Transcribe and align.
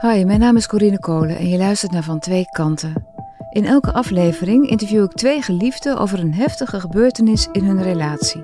Hoi, 0.00 0.24
mijn 0.24 0.40
naam 0.40 0.56
is 0.56 0.66
Corine 0.66 0.98
Kolen 0.98 1.36
en 1.36 1.48
je 1.48 1.58
luistert 1.58 1.92
naar 1.92 2.02
Van 2.02 2.18
Twee 2.18 2.46
Kanten. 2.50 3.06
In 3.50 3.64
elke 3.64 3.92
aflevering 3.92 4.68
interview 4.68 5.02
ik 5.02 5.12
twee 5.12 5.42
geliefden 5.42 5.98
over 5.98 6.18
een 6.18 6.34
heftige 6.34 6.80
gebeurtenis 6.80 7.48
in 7.52 7.64
hun 7.64 7.82
relatie. 7.82 8.42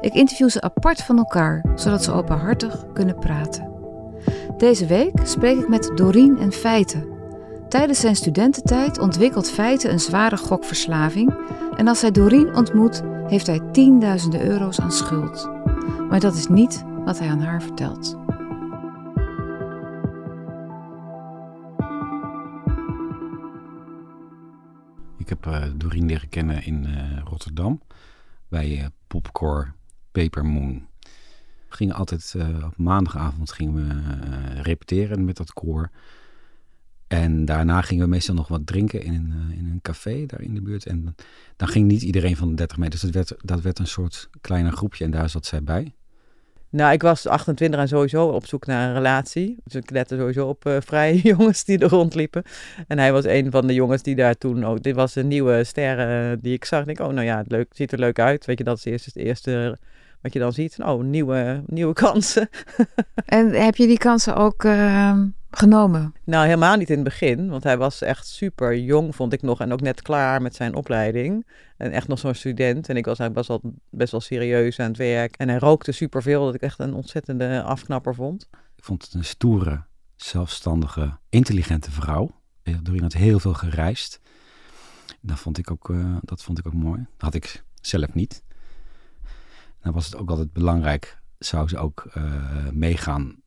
Ik 0.00 0.14
interview 0.14 0.48
ze 0.48 0.60
apart 0.60 1.02
van 1.02 1.18
elkaar, 1.18 1.64
zodat 1.74 2.04
ze 2.04 2.12
openhartig 2.12 2.92
kunnen 2.92 3.18
praten. 3.18 3.70
Deze 4.56 4.86
week 4.86 5.20
spreek 5.22 5.58
ik 5.58 5.68
met 5.68 5.92
Dorien 5.94 6.38
en 6.38 6.52
Feiten. 6.52 7.08
Tijdens 7.68 8.00
zijn 8.00 8.16
studententijd 8.16 8.98
ontwikkelt 8.98 9.50
Feiten 9.50 9.92
een 9.92 10.00
zware 10.00 10.36
gokverslaving 10.36 11.34
en 11.76 11.88
als 11.88 12.00
hij 12.00 12.10
Dorien 12.10 12.56
ontmoet, 12.56 13.02
heeft 13.26 13.46
hij 13.46 13.60
tienduizenden 13.72 14.46
euro's 14.46 14.80
aan 14.80 14.92
schuld. 14.92 15.50
Maar 16.08 16.20
dat 16.20 16.34
is 16.34 16.46
niet 16.46 16.84
wat 17.04 17.18
hij 17.18 17.28
aan 17.28 17.42
haar 17.42 17.62
vertelt. 17.62 18.19
Heb 25.30 25.46
uh, 25.46 25.64
Doreen 25.76 26.06
leren 26.06 26.28
kennen 26.28 26.64
in 26.64 26.86
uh, 26.86 27.18
Rotterdam 27.24 27.80
bij 28.48 28.78
uh, 28.78 28.86
Popcore 29.06 29.72
Paper 30.12 30.44
Moon. 30.44 30.86
We 31.68 31.76
gingen 31.76 31.94
altijd 31.94 32.34
op 32.64 32.76
maandagavond 32.76 33.52
gingen 33.52 33.74
we 33.74 34.62
repeteren 34.62 35.24
met 35.24 35.36
dat 35.36 35.52
koor. 35.52 35.90
En 37.06 37.44
daarna 37.44 37.80
gingen 37.80 38.04
we 38.04 38.10
meestal 38.10 38.34
nog 38.34 38.48
wat 38.48 38.66
drinken 38.66 39.02
in 39.02 39.14
een, 39.14 39.52
in 39.52 39.66
een 39.66 39.80
café 39.82 40.26
daar 40.26 40.40
in 40.40 40.54
de 40.54 40.62
buurt. 40.62 40.86
En 40.86 41.14
dan 41.56 41.68
ging 41.68 41.86
niet 41.86 42.02
iedereen 42.02 42.36
van 42.36 42.48
de 42.48 42.54
30 42.54 42.76
meter. 42.76 43.00
Dus 43.00 43.00
dat 43.00 43.14
werd, 43.14 43.34
dat 43.44 43.60
werd 43.60 43.78
een 43.78 43.86
soort 43.86 44.30
kleiner 44.40 44.72
groepje 44.72 45.04
en 45.04 45.10
daar 45.10 45.28
zat 45.28 45.46
zij 45.46 45.62
bij. 45.62 45.94
Nou, 46.70 46.92
ik 46.92 47.02
was 47.02 47.26
28 47.26 47.80
en 47.80 47.88
sowieso 47.88 48.26
op 48.26 48.46
zoek 48.46 48.66
naar 48.66 48.88
een 48.88 48.94
relatie. 48.94 49.56
Dus 49.64 49.74
ik 49.74 49.90
lette 49.90 50.16
sowieso 50.16 50.48
op 50.48 50.66
uh, 50.66 50.76
vrije 50.80 51.20
jongens 51.36 51.64
die 51.64 51.78
er 51.78 51.88
rondliepen. 51.88 52.42
En 52.86 52.98
hij 52.98 53.12
was 53.12 53.24
een 53.24 53.50
van 53.50 53.66
de 53.66 53.74
jongens 53.74 54.02
die 54.02 54.14
daar 54.14 54.38
toen 54.38 54.64
ook... 54.64 54.82
Dit 54.82 54.94
was 54.94 55.14
een 55.14 55.28
nieuwe 55.28 55.64
ster 55.64 56.30
uh, 56.30 56.36
die 56.40 56.52
ik 56.52 56.64
zag. 56.64 56.80
Ik 56.80 56.86
denk, 56.86 57.00
oh, 57.00 57.14
nou 57.14 57.26
ja, 57.26 57.38
het 57.38 57.50
leuk, 57.50 57.70
ziet 57.72 57.92
er 57.92 57.98
leuk 57.98 58.18
uit. 58.18 58.44
Weet 58.44 58.58
je, 58.58 58.64
dat 58.64 58.76
is 58.76 58.84
eerst 58.84 59.04
het 59.04 59.16
eerste 59.16 59.78
wat 60.22 60.32
je 60.32 60.38
dan 60.38 60.52
ziet. 60.52 60.76
Oh, 60.82 61.02
nieuwe, 61.02 61.62
nieuwe 61.66 61.92
kansen. 62.04 62.48
en 63.26 63.50
heb 63.50 63.76
je 63.76 63.86
die 63.86 63.98
kansen 63.98 64.36
ook 64.36 64.64
uh, 64.64 65.18
genomen? 65.50 66.14
Nou, 66.24 66.44
helemaal 66.44 66.76
niet 66.76 66.90
in 66.90 66.94
het 66.94 67.04
begin. 67.04 67.48
Want 67.48 67.62
hij 67.62 67.78
was 67.78 68.02
echt 68.02 68.26
super 68.26 68.78
jong, 68.78 69.14
vond 69.14 69.32
ik 69.32 69.42
nog. 69.42 69.60
En 69.60 69.72
ook 69.72 69.80
net 69.80 70.02
klaar 70.02 70.42
met 70.42 70.54
zijn 70.54 70.74
opleiding. 70.74 71.46
En 71.76 71.92
echt 71.92 72.08
nog 72.08 72.18
zo'n 72.18 72.34
student. 72.34 72.88
En 72.88 72.96
ik 72.96 73.04
was 73.04 73.18
eigenlijk 73.18 73.48
best 73.48 73.62
wel, 73.62 73.74
best 73.90 74.12
wel 74.12 74.20
serieus 74.20 74.78
aan 74.78 74.88
het 74.88 74.96
werk. 74.96 75.36
En 75.36 75.48
hij 75.48 75.58
rookte 75.58 75.92
superveel, 75.92 76.44
dat 76.44 76.54
ik 76.54 76.62
echt 76.62 76.78
een 76.78 76.94
ontzettende 76.94 77.62
afknapper 77.62 78.14
vond. 78.14 78.48
Ik 78.76 78.84
vond 78.84 79.02
het 79.04 79.14
een 79.14 79.24
stoere, 79.24 79.84
zelfstandige, 80.16 81.18
intelligente 81.28 81.90
vrouw. 81.90 82.30
Doreen 82.82 83.02
had 83.02 83.12
heel 83.12 83.38
veel 83.38 83.54
gereisd. 83.54 84.20
Dat 85.20 85.38
vond 85.38 85.58
ik 85.58 85.70
ook, 85.70 85.88
uh, 85.88 86.16
dat 86.22 86.42
vond 86.42 86.58
ik 86.58 86.66
ook 86.66 86.74
mooi. 86.74 86.98
Dat 86.98 87.20
had 87.20 87.34
ik 87.34 87.64
zelf 87.80 88.14
niet. 88.14 88.42
Dan 89.82 89.92
was 89.92 90.04
het 90.04 90.16
ook 90.16 90.30
altijd 90.30 90.52
belangrijk, 90.52 91.18
zou 91.38 91.68
ze 91.68 91.78
ook 91.78 92.10
uh, 92.16 92.68
meegaan 92.70 93.42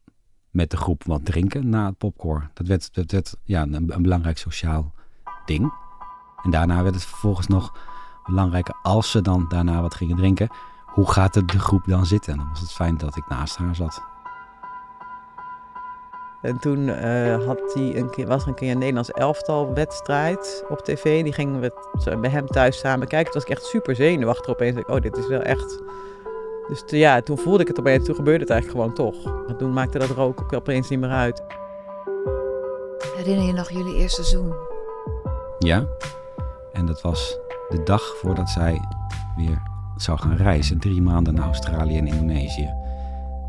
met 0.53 0.71
de 0.71 0.77
groep 0.77 1.03
wat 1.03 1.25
drinken 1.25 1.69
na 1.69 1.85
het 1.85 1.97
popcorn. 1.97 2.49
Dat 2.53 2.67
werd, 2.67 3.35
ja, 3.43 3.61
een, 3.61 4.01
belangrijk 4.01 4.37
sociaal 4.37 4.93
ding. 5.45 5.73
En 6.43 6.51
daarna 6.51 6.83
werd 6.83 6.95
het 6.95 7.05
vervolgens 7.05 7.47
nog 7.47 7.77
belangrijker 8.25 8.75
als 8.81 9.11
ze 9.11 9.21
dan 9.21 9.45
daarna 9.49 9.81
wat 9.81 9.95
gingen 9.95 10.15
drinken. 10.15 10.49
Hoe 10.85 11.11
gaat 11.11 11.35
het 11.35 11.47
de 11.47 11.59
groep 11.59 11.83
dan 11.85 12.05
zitten? 12.05 12.31
En 12.31 12.39
dan 12.39 12.49
was 12.49 12.59
het 12.59 12.71
fijn 12.71 12.97
dat 12.97 13.15
ik 13.15 13.27
naast 13.27 13.57
haar 13.57 13.75
zat. 13.75 14.03
En 16.41 16.59
toen 16.59 16.79
uh, 16.79 17.45
had 17.45 17.73
hij 17.73 17.97
een 17.97 18.09
keer, 18.09 18.27
was 18.27 18.41
er 18.41 18.47
een 18.47 18.55
keer 18.55 18.71
een 18.71 18.77
Nederlands 18.77 19.11
elftal 19.11 19.73
wedstrijd 19.73 20.65
op 20.69 20.79
tv. 20.79 21.23
Die 21.23 21.33
gingen 21.33 21.59
we 21.59 21.73
bij 22.21 22.29
hem 22.29 22.47
thuis 22.47 22.79
samen 22.79 23.07
kijken. 23.07 23.31
Toen 23.31 23.41
was 23.41 23.49
ik 23.49 23.57
echt 23.57 23.67
super 23.69 23.95
zenuwachtig 23.95 24.47
opeens. 24.47 24.85
Oh, 24.85 25.01
dit 25.01 25.17
is 25.17 25.27
wel 25.27 25.41
echt 25.41 25.81
dus 26.67 26.83
ja, 26.87 27.21
toen 27.21 27.37
voelde 27.37 27.61
ik 27.61 27.67
het 27.67 27.79
opeens, 27.79 28.05
toen 28.05 28.15
gebeurde 28.15 28.39
het 28.39 28.49
eigenlijk 28.49 28.81
gewoon 28.81 28.95
toch. 28.95 29.47
En 29.47 29.57
toen 29.57 29.73
maakte 29.73 29.99
dat 29.99 30.09
rook 30.09 30.41
ook 30.41 30.53
opeens 30.53 30.89
niet 30.89 30.99
meer 30.99 31.09
uit. 31.09 31.43
Herinner 33.15 33.45
je 33.45 33.53
nog 33.53 33.69
jullie 33.69 33.95
eerste 33.95 34.23
zoen? 34.23 34.53
Ja, 35.59 35.85
en 36.73 36.85
dat 36.85 37.01
was 37.01 37.37
de 37.69 37.83
dag 37.83 38.01
voordat 38.01 38.49
zij 38.49 38.81
weer 39.35 39.61
zou 39.95 40.19
gaan 40.19 40.35
reizen. 40.35 40.79
Drie 40.79 41.01
maanden 41.01 41.33
naar 41.33 41.45
Australië 41.45 41.97
en 41.97 42.07
Indonesië. 42.07 42.73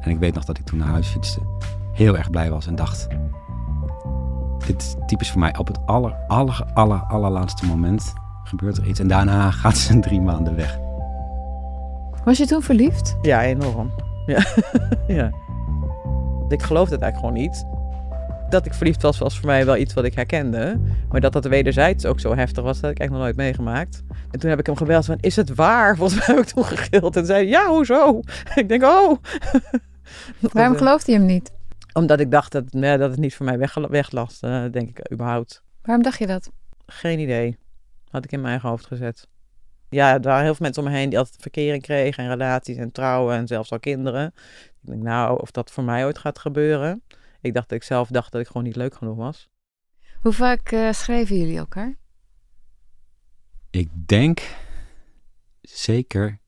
En 0.00 0.10
ik 0.10 0.18
weet 0.18 0.34
nog 0.34 0.44
dat 0.44 0.58
ik 0.58 0.64
toen 0.64 0.78
naar 0.78 0.88
huis 0.88 1.08
fietste. 1.08 1.40
Heel 1.92 2.16
erg 2.16 2.30
blij 2.30 2.50
was 2.50 2.66
en 2.66 2.74
dacht... 2.74 3.06
Dit 4.66 4.82
is 4.82 4.94
typisch 5.06 5.30
voor 5.30 5.40
mij. 5.40 5.56
Op 5.56 5.66
het 5.66 5.86
aller, 5.86 6.16
aller, 6.26 6.64
aller, 6.74 7.02
allerlaatste 7.02 7.66
moment 7.66 8.12
gebeurt 8.44 8.76
er 8.76 8.86
iets. 8.86 9.00
En 9.00 9.08
daarna 9.08 9.50
gaat 9.60 9.76
ze 9.76 10.00
drie 10.00 10.20
maanden 10.20 10.56
weg. 10.56 10.83
Was 12.24 12.38
je 12.38 12.46
toen 12.46 12.62
verliefd? 12.62 13.16
Ja, 13.22 13.44
enorm. 13.44 13.92
Ja. 14.26 14.44
ja. 15.16 15.32
Ik 16.48 16.62
geloofde 16.62 16.94
het 16.94 17.02
eigenlijk 17.02 17.16
gewoon 17.16 17.32
niet. 17.32 17.66
Dat 18.48 18.66
ik 18.66 18.74
verliefd 18.74 19.02
was, 19.02 19.18
was 19.18 19.38
voor 19.38 19.46
mij 19.46 19.66
wel 19.66 19.76
iets 19.76 19.94
wat 19.94 20.04
ik 20.04 20.14
herkende. 20.14 20.80
Maar 21.08 21.20
dat 21.20 21.32
dat 21.32 21.44
wederzijds 21.44 22.06
ook 22.06 22.20
zo 22.20 22.34
heftig 22.34 22.64
was, 22.64 22.80
dat 22.80 22.90
ik 22.90 22.98
echt 22.98 23.10
nog 23.10 23.18
nooit 23.18 23.36
meegemaakt. 23.36 24.02
En 24.30 24.38
toen 24.38 24.50
heb 24.50 24.58
ik 24.58 24.66
hem 24.66 24.76
gebeld 24.76 25.04
van, 25.04 25.18
is 25.20 25.36
het 25.36 25.54
waar? 25.54 25.96
Volgens 25.96 26.26
mij 26.26 26.36
heb 26.36 26.44
ik 26.44 26.52
toen 26.52 26.64
gegild 26.64 27.16
en 27.16 27.26
zei, 27.26 27.48
ja, 27.48 27.66
hoezo? 27.66 28.20
ik 28.54 28.68
denk, 28.68 28.82
oh. 28.82 29.16
Waarom 30.38 30.76
geloofde 30.76 31.12
je 31.12 31.18
hem 31.18 31.26
niet? 31.26 31.52
Omdat 31.92 32.20
ik 32.20 32.30
dacht 32.30 32.52
dat, 32.52 32.72
nee, 32.72 32.98
dat 32.98 33.10
het 33.10 33.18
niet 33.18 33.34
voor 33.34 33.46
mij 33.46 33.58
weg, 33.58 33.74
weglast, 33.74 34.44
uh, 34.44 34.64
denk 34.70 34.88
ik 34.88 35.12
überhaupt. 35.12 35.62
Waarom 35.82 36.02
dacht 36.02 36.18
je 36.18 36.26
dat? 36.26 36.50
Geen 36.86 37.18
idee. 37.18 37.58
Had 38.10 38.24
ik 38.24 38.32
in 38.32 38.38
mijn 38.38 38.50
eigen 38.50 38.68
hoofd 38.68 38.86
gezet 38.86 39.28
ja, 39.88 40.14
er 40.14 40.22
waren 40.22 40.44
heel 40.44 40.54
veel 40.54 40.64
mensen 40.64 40.82
om 40.82 40.90
me 40.90 40.96
heen 40.96 41.08
die 41.08 41.18
altijd 41.18 41.36
verkering 41.40 41.82
kregen 41.82 42.24
en 42.24 42.30
relaties 42.30 42.76
en 42.76 42.92
trouwen 42.92 43.36
en 43.36 43.46
zelfs 43.46 43.72
al 43.72 43.80
kinderen. 43.80 44.34
Ik 44.82 44.90
denk, 44.90 45.02
nou, 45.02 45.40
of 45.40 45.50
dat 45.50 45.70
voor 45.70 45.84
mij 45.84 46.04
ooit 46.04 46.18
gaat 46.18 46.38
gebeuren. 46.38 47.02
Ik 47.40 47.54
dacht 47.54 47.68
dat 47.68 47.78
ik 47.78 47.84
zelf 47.84 48.08
dacht 48.08 48.32
dat 48.32 48.40
ik 48.40 48.46
gewoon 48.46 48.62
niet 48.62 48.76
leuk 48.76 48.94
genoeg 48.94 49.16
was. 49.16 49.48
Hoe 50.20 50.32
vaak 50.32 50.72
uh, 50.72 50.92
schrijven 50.92 51.38
jullie 51.38 51.58
elkaar? 51.58 51.96
Ik 53.70 53.88
denk 54.06 54.56
zeker 55.60 56.38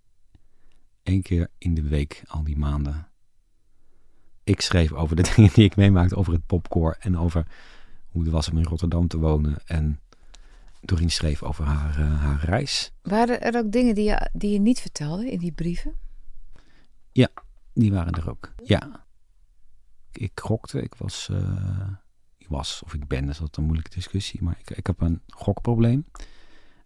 één 1.02 1.22
keer 1.22 1.48
in 1.58 1.74
de 1.74 1.82
week 1.82 2.22
al 2.26 2.44
die 2.44 2.58
maanden. 2.58 3.08
Ik 4.44 4.60
schreef 4.60 4.92
over 4.92 5.16
de 5.16 5.22
dingen 5.34 5.50
die 5.54 5.64
ik 5.64 5.76
meemaakte, 5.76 6.16
over 6.16 6.32
het 6.32 6.46
popcore 6.46 6.96
en 6.98 7.18
over 7.18 7.46
hoe 8.08 8.22
het 8.22 8.32
was 8.32 8.50
om 8.50 8.58
in 8.58 8.64
Rotterdam 8.64 9.08
te 9.08 9.18
wonen. 9.18 9.56
En 9.64 10.00
Doreen 10.86 11.10
schreef 11.10 11.42
over 11.42 11.64
haar, 11.64 11.98
uh, 11.98 12.20
haar 12.20 12.44
reis. 12.44 12.92
Waren 13.02 13.40
er 13.40 13.56
ook 13.56 13.72
dingen 13.72 13.94
die 13.94 14.04
je, 14.04 14.30
die 14.32 14.50
je 14.50 14.58
niet 14.58 14.80
vertelde 14.80 15.30
in 15.30 15.38
die 15.38 15.52
brieven? 15.52 15.94
Ja, 17.12 17.28
die 17.72 17.92
waren 17.92 18.12
er 18.12 18.30
ook. 18.30 18.52
Ja. 18.64 19.06
Ik 20.12 20.40
gokte. 20.40 20.82
Ik 20.82 20.94
was, 20.94 21.28
uh, 21.32 21.88
ik 22.38 22.48
was 22.48 22.82
of 22.84 22.94
ik 22.94 23.06
ben, 23.06 23.20
dat 23.20 23.34
is 23.34 23.40
altijd 23.40 23.56
een 23.56 23.64
moeilijke 23.64 23.94
discussie. 23.94 24.42
Maar 24.42 24.58
ik, 24.58 24.76
ik 24.76 24.86
heb 24.86 25.00
een 25.00 25.22
gokprobleem. 25.26 26.06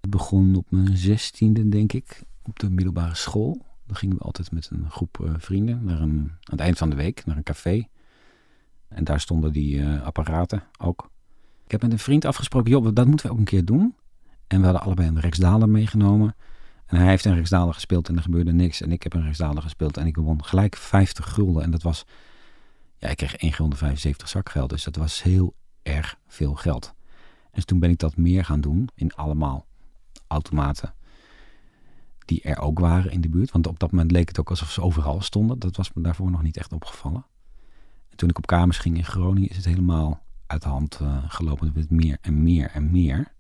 Het 0.01 0.11
begon 0.11 0.55
op 0.55 0.71
mijn 0.71 0.97
zestiende, 0.97 1.69
denk 1.69 1.93
ik, 1.93 2.23
op 2.43 2.59
de 2.59 2.71
middelbare 2.71 3.15
school. 3.15 3.67
Dan 3.87 3.97
gingen 3.97 4.17
we 4.17 4.23
altijd 4.23 4.53
met 4.53 4.71
een 4.71 4.91
groep 4.91 5.19
uh, 5.23 5.35
vrienden 5.39 5.85
naar 5.85 6.01
een, 6.01 6.19
aan 6.19 6.39
het 6.41 6.61
eind 6.61 6.79
van 6.79 6.91
de 6.91 6.97
week 6.97 7.25
naar 7.25 7.37
een 7.37 7.43
café. 7.43 7.89
En 8.89 9.05
daar 9.05 9.21
stonden 9.21 9.53
die 9.53 9.87
apparaten 9.87 10.63
ook. 10.79 11.11
Ik 11.71 11.81
heb 11.81 11.91
met 11.91 11.99
een 11.99 12.05
vriend 12.05 12.25
afgesproken, 12.25 12.71
joh, 12.71 12.95
dat 12.95 13.07
moeten 13.07 13.27
we 13.27 13.33
ook 13.33 13.39
een 13.39 13.45
keer 13.45 13.65
doen. 13.65 13.95
En 14.47 14.59
we 14.59 14.65
hadden 14.65 14.83
allebei 14.83 15.09
een 15.09 15.21
Rexdaler 15.21 15.69
meegenomen. 15.69 16.37
En 16.87 16.97
hij 16.97 17.09
heeft 17.09 17.25
een 17.25 17.35
Rexdaler 17.35 17.75
gespeeld 17.75 18.09
en 18.09 18.17
er 18.17 18.23
gebeurde 18.23 18.53
niks. 18.53 18.81
En 18.81 18.93
ik 18.93 19.03
heb 19.03 19.15
een 19.15 19.23
Rexdaler 19.23 19.63
gespeeld 19.63 19.97
en 19.97 20.07
ik 20.07 20.17
won 20.17 20.45
gelijk 20.45 20.77
50 20.77 21.33
gulden. 21.33 21.63
En 21.63 21.71
dat 21.71 21.83
was, 21.83 22.05
ja, 22.99 23.09
ik 23.09 23.17
kreeg 23.17 23.37
1 23.37 23.53
gulden 23.53 23.79
75 23.79 24.29
zakgeld. 24.29 24.71
Dus 24.71 24.85
dat 24.85 24.97
was 24.97 25.23
heel 25.23 25.55
erg 25.83 26.19
veel 26.27 26.55
geld. 26.55 26.95
En 27.51 27.67
toen 27.67 27.79
ben 27.79 27.91
ik 27.91 27.99
dat 27.99 28.17
meer 28.17 28.45
gaan 28.45 28.61
doen 28.61 28.89
in 28.95 29.15
allemaal 29.15 29.67
automaten 30.27 30.95
die 32.25 32.43
er 32.43 32.59
ook 32.59 32.79
waren 32.79 33.11
in 33.13 33.21
de 33.21 33.29
buurt. 33.29 33.51
Want 33.51 33.67
op 33.67 33.79
dat 33.79 33.91
moment 33.91 34.11
leek 34.11 34.29
het 34.29 34.41
ook 34.41 34.51
alsof 34.51 34.71
ze 34.71 34.83
overal 34.83 35.21
stonden. 35.21 35.59
Dat 35.59 35.77
was 35.77 35.93
me 35.93 36.03
daarvoor 36.03 36.31
nog 36.31 36.43
niet 36.43 36.57
echt 36.57 36.73
opgevallen. 36.73 37.25
En 38.11 38.17
toen 38.17 38.29
ik 38.29 38.39
op 38.39 38.47
kamers 38.47 38.79
ging 38.79 38.97
in 38.97 39.05
Groningen 39.05 39.51
is 39.51 39.57
het 39.57 39.65
helemaal 39.65 40.29
uit 40.51 40.63
de 40.63 40.69
hand 40.69 40.99
uh, 41.03 41.25
gelopen. 41.29 41.67
Het 41.67 41.75
werd 41.75 41.91
meer 41.91 42.19
en 42.21 42.43
meer 42.43 42.71
en 42.71 42.91
meer. 42.91 43.33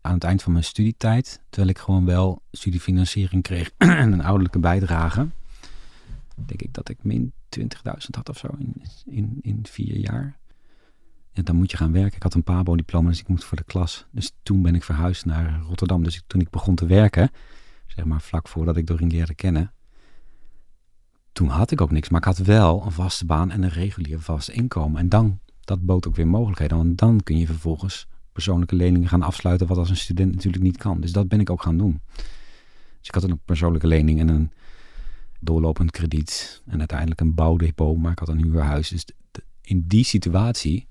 Aan 0.00 0.14
het 0.14 0.24
eind 0.24 0.42
van 0.42 0.52
mijn 0.52 0.64
studietijd, 0.64 1.40
terwijl 1.48 1.70
ik 1.70 1.78
gewoon 1.78 2.04
wel 2.04 2.42
studiefinanciering 2.50 3.42
kreeg 3.42 3.70
en 3.76 4.12
een 4.12 4.22
ouderlijke 4.22 4.58
bijdrage, 4.58 5.28
denk 6.34 6.62
ik 6.62 6.74
dat 6.74 6.88
ik 6.88 6.98
min 7.02 7.32
20.000 7.58 7.66
had 8.10 8.28
of 8.28 8.38
zo 8.38 8.48
in, 8.58 8.82
in, 9.04 9.38
in 9.40 9.66
vier 9.68 9.96
jaar. 9.96 10.38
Ja, 11.32 11.42
dan 11.42 11.56
moet 11.56 11.70
je 11.70 11.76
gaan 11.76 11.92
werken. 11.92 12.16
Ik 12.16 12.22
had 12.22 12.34
een 12.34 12.42
PABO-diploma, 12.42 13.08
dus 13.08 13.20
ik 13.20 13.28
moest 13.28 13.44
voor 13.44 13.56
de 13.56 13.64
klas. 13.64 14.06
Dus 14.10 14.32
toen 14.42 14.62
ben 14.62 14.74
ik 14.74 14.84
verhuisd 14.84 15.24
naar 15.24 15.60
Rotterdam. 15.60 16.02
Dus 16.02 16.22
toen 16.26 16.40
ik 16.40 16.50
begon 16.50 16.74
te 16.74 16.86
werken, 16.86 17.30
zeg 17.86 18.04
maar 18.04 18.20
vlak 18.20 18.48
voordat 18.48 18.76
ik 18.76 18.86
Doreen 18.86 19.10
leerde 19.10 19.34
kennen, 19.34 19.72
toen 21.32 21.48
had 21.48 21.70
ik 21.70 21.80
ook 21.80 21.90
niks. 21.90 22.08
Maar 22.08 22.20
ik 22.20 22.26
had 22.26 22.38
wel 22.38 22.84
een 22.84 22.92
vaste 22.92 23.26
baan 23.26 23.50
en 23.50 23.62
een 23.62 23.70
regulier 23.70 24.20
vast 24.20 24.48
inkomen. 24.48 25.00
En 25.00 25.08
dan 25.08 25.40
dat 25.64 25.84
bood 25.84 26.06
ook 26.06 26.16
weer 26.16 26.28
mogelijkheden. 26.28 26.76
Want 26.76 26.98
dan 26.98 27.20
kun 27.22 27.38
je 27.38 27.46
vervolgens 27.46 28.06
persoonlijke 28.32 28.74
leningen 28.74 29.08
gaan 29.08 29.22
afsluiten, 29.22 29.66
wat 29.66 29.78
als 29.78 29.90
een 29.90 29.96
student 29.96 30.34
natuurlijk 30.34 30.62
niet 30.62 30.76
kan. 30.76 31.00
Dus 31.00 31.12
dat 31.12 31.28
ben 31.28 31.40
ik 31.40 31.50
ook 31.50 31.62
gaan 31.62 31.78
doen. 31.78 32.00
Dus 32.98 33.08
ik 33.08 33.14
had 33.14 33.22
een 33.22 33.40
persoonlijke 33.44 33.86
lening 33.86 34.20
en 34.20 34.28
een 34.28 34.50
doorlopend 35.40 35.90
krediet 35.90 36.62
en 36.66 36.78
uiteindelijk 36.78 37.20
een 37.20 37.34
bouwdepot, 37.34 37.98
maar 37.98 38.12
ik 38.12 38.18
had 38.18 38.28
een 38.28 38.42
huurhuis. 38.42 38.88
Dus 38.88 39.04
in 39.60 39.84
die 39.86 40.04
situatie 40.04 40.86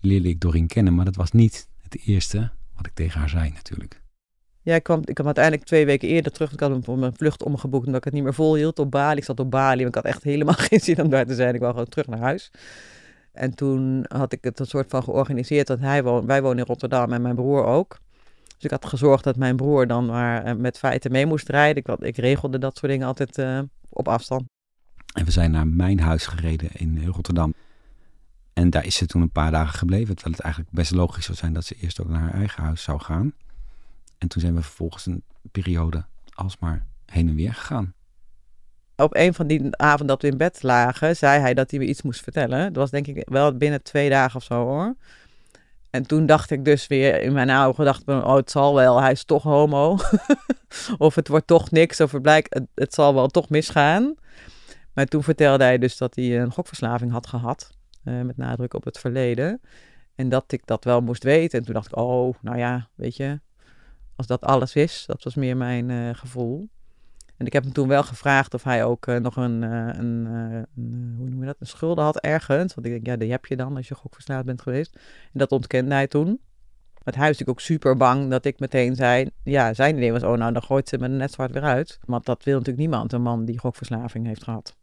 leerde 0.00 0.28
ik 0.28 0.40
Doreen 0.40 0.66
kennen, 0.66 0.94
maar 0.94 1.04
dat 1.04 1.16
was 1.16 1.30
niet 1.30 1.68
het 1.82 2.06
eerste 2.06 2.50
wat 2.76 2.86
ik 2.86 2.94
tegen 2.94 3.20
haar 3.20 3.28
zei 3.28 3.50
natuurlijk. 3.50 4.02
Ja, 4.60 4.74
ik 4.74 4.82
kwam, 4.82 5.00
ik 5.04 5.14
kwam 5.14 5.26
uiteindelijk 5.26 5.64
twee 5.64 5.86
weken 5.86 6.08
eerder 6.08 6.32
terug. 6.32 6.52
Ik 6.52 6.60
had 6.60 6.86
mijn 6.86 7.16
vlucht 7.16 7.42
omgeboekt 7.42 7.86
omdat 7.86 7.98
ik 7.98 8.04
het 8.04 8.14
niet 8.14 8.22
meer 8.22 8.34
volhield 8.34 8.78
op 8.78 8.90
Bali. 8.90 9.18
Ik 9.18 9.24
zat 9.24 9.40
op 9.40 9.50
Bali 9.50 9.82
en 9.82 9.88
ik 9.88 9.94
had 9.94 10.04
echt 10.04 10.22
helemaal 10.22 10.54
geen 10.68 10.80
zin 10.80 11.02
om 11.02 11.08
daar 11.08 11.26
te 11.26 11.34
zijn. 11.34 11.54
Ik 11.54 11.60
wou 11.60 11.72
gewoon 11.72 11.88
terug 11.88 12.06
naar 12.06 12.18
huis. 12.18 12.50
En 13.34 13.54
toen 13.54 14.04
had 14.08 14.32
ik 14.32 14.44
het 14.44 14.58
een 14.58 14.66
soort 14.66 14.90
van 14.90 15.02
georganiseerd 15.02 15.66
dat 15.66 15.80
hij 15.80 16.02
woont. 16.02 16.26
Wij 16.26 16.42
wonen 16.42 16.58
in 16.58 16.64
Rotterdam 16.64 17.12
en 17.12 17.22
mijn 17.22 17.34
broer 17.34 17.64
ook. 17.64 17.98
Dus 18.44 18.64
ik 18.64 18.70
had 18.70 18.86
gezorgd 18.86 19.24
dat 19.24 19.36
mijn 19.36 19.56
broer 19.56 19.86
dan 19.86 20.06
maar 20.06 20.44
eh, 20.44 20.54
met 20.54 20.78
feiten 20.78 21.12
mee 21.12 21.26
moest 21.26 21.48
rijden. 21.48 21.82
Ik, 21.86 22.04
ik 22.04 22.16
regelde 22.16 22.58
dat 22.58 22.76
soort 22.78 22.92
dingen 22.92 23.06
altijd 23.06 23.38
uh, 23.38 23.60
op 23.88 24.08
afstand. 24.08 24.42
En 25.14 25.24
we 25.24 25.30
zijn 25.30 25.50
naar 25.50 25.66
mijn 25.66 26.00
huis 26.00 26.26
gereden 26.26 26.68
in 26.72 27.06
Rotterdam. 27.06 27.54
En 28.52 28.70
daar 28.70 28.84
is 28.84 28.96
ze 28.96 29.06
toen 29.06 29.22
een 29.22 29.30
paar 29.30 29.50
dagen 29.50 29.78
gebleven. 29.78 30.14
Terwijl 30.14 30.36
het 30.36 30.44
eigenlijk 30.44 30.74
best 30.74 30.90
logisch 30.90 31.24
zou 31.24 31.36
zijn 31.36 31.52
dat 31.52 31.64
ze 31.64 31.74
eerst 31.74 32.00
ook 32.00 32.08
naar 32.08 32.20
haar 32.20 32.34
eigen 32.34 32.62
huis 32.62 32.82
zou 32.82 33.00
gaan. 33.00 33.32
En 34.18 34.28
toen 34.28 34.40
zijn 34.40 34.54
we 34.54 34.62
vervolgens 34.62 35.06
een 35.06 35.22
periode 35.52 36.04
alsmaar 36.34 36.86
heen 37.06 37.28
en 37.28 37.34
weer 37.34 37.54
gegaan. 37.54 37.94
Op 38.96 39.16
een 39.16 39.34
van 39.34 39.46
die 39.46 39.76
avonden 39.76 40.06
dat 40.06 40.22
we 40.22 40.28
in 40.28 40.36
bed 40.36 40.62
lagen, 40.62 41.16
zei 41.16 41.40
hij 41.40 41.54
dat 41.54 41.70
hij 41.70 41.80
me 41.80 41.86
iets 41.86 42.02
moest 42.02 42.22
vertellen. 42.22 42.72
Dat 42.72 42.76
was 42.76 42.90
denk 42.90 43.06
ik 43.06 43.28
wel 43.28 43.56
binnen 43.56 43.82
twee 43.82 44.10
dagen 44.10 44.36
of 44.36 44.42
zo 44.42 44.54
hoor. 44.54 44.94
En 45.90 46.06
toen 46.06 46.26
dacht 46.26 46.50
ik 46.50 46.64
dus 46.64 46.86
weer 46.86 47.20
in 47.20 47.32
mijn 47.32 47.50
oude 47.50 47.74
gedachten, 47.74 48.24
oh 48.24 48.34
het 48.34 48.50
zal 48.50 48.74
wel, 48.74 49.00
hij 49.00 49.12
is 49.12 49.24
toch 49.24 49.42
homo. 49.42 49.98
of 50.98 51.14
het 51.14 51.28
wordt 51.28 51.46
toch 51.46 51.70
niks, 51.70 52.00
of 52.00 52.12
het 52.12 52.22
blijkt, 52.22 52.60
het, 52.74 52.94
zal 52.94 53.14
wel 53.14 53.28
toch 53.28 53.48
misgaan. 53.48 54.14
Maar 54.92 55.06
toen 55.06 55.22
vertelde 55.22 55.64
hij 55.64 55.78
dus 55.78 55.96
dat 55.96 56.14
hij 56.14 56.40
een 56.40 56.52
gokverslaving 56.52 57.12
had 57.12 57.26
gehad. 57.26 57.70
Uh, 58.04 58.20
met 58.20 58.36
nadruk 58.36 58.74
op 58.74 58.84
het 58.84 58.98
verleden. 58.98 59.60
En 60.14 60.28
dat 60.28 60.52
ik 60.52 60.66
dat 60.66 60.84
wel 60.84 61.00
moest 61.00 61.22
weten. 61.22 61.58
En 61.58 61.64
toen 61.64 61.74
dacht 61.74 61.86
ik, 61.86 61.96
oh, 61.96 62.34
nou 62.40 62.58
ja, 62.58 62.88
weet 62.94 63.16
je, 63.16 63.40
als 64.16 64.26
dat 64.26 64.40
alles 64.44 64.74
is, 64.74 65.04
dat 65.06 65.22
was 65.22 65.34
meer 65.34 65.56
mijn 65.56 65.88
uh, 65.88 66.14
gevoel. 66.14 66.68
En 67.36 67.46
ik 67.46 67.52
heb 67.52 67.62
hem 67.62 67.72
toen 67.72 67.88
wel 67.88 68.02
gevraagd 68.02 68.54
of 68.54 68.62
hij 68.62 68.84
ook 68.84 69.06
uh, 69.06 69.16
nog 69.16 69.36
een, 69.36 69.62
een, 69.62 70.24
een, 70.26 71.14
hoe 71.18 71.28
noem 71.28 71.40
je 71.40 71.46
dat, 71.46 71.56
een 71.58 71.66
schulden 71.66 72.04
had 72.04 72.20
ergens. 72.20 72.74
Want 72.74 72.86
ik 72.86 72.92
denk, 72.92 73.06
ja, 73.06 73.16
die 73.16 73.30
heb 73.30 73.46
je 73.46 73.56
dan 73.56 73.76
als 73.76 73.88
je 73.88 73.94
gokverslaafd 73.94 74.44
bent 74.44 74.62
geweest. 74.62 74.94
En 75.32 75.38
dat 75.38 75.52
ontkende 75.52 75.94
hij 75.94 76.06
toen. 76.06 76.40
Het 77.04 77.14
huis 77.14 77.40
ik 77.40 77.48
ook 77.48 77.60
super 77.60 77.96
bang 77.96 78.30
dat 78.30 78.44
ik 78.44 78.58
meteen 78.58 78.94
zei, 78.96 79.30
ja, 79.42 79.74
zijn 79.74 79.96
idee 79.96 80.12
was, 80.12 80.22
oh 80.22 80.36
nou, 80.36 80.52
dan 80.52 80.62
gooit 80.62 80.88
ze 80.88 80.98
me 80.98 81.08
net 81.08 81.32
zwart 81.32 81.52
weer 81.52 81.62
uit. 81.62 81.98
Want 82.06 82.24
dat 82.24 82.44
wil 82.44 82.54
natuurlijk 82.54 82.78
niemand, 82.78 83.12
een 83.12 83.22
man 83.22 83.44
die 83.44 83.58
gokverslaving 83.58 84.26
heeft 84.26 84.42
gehad. 84.42 84.76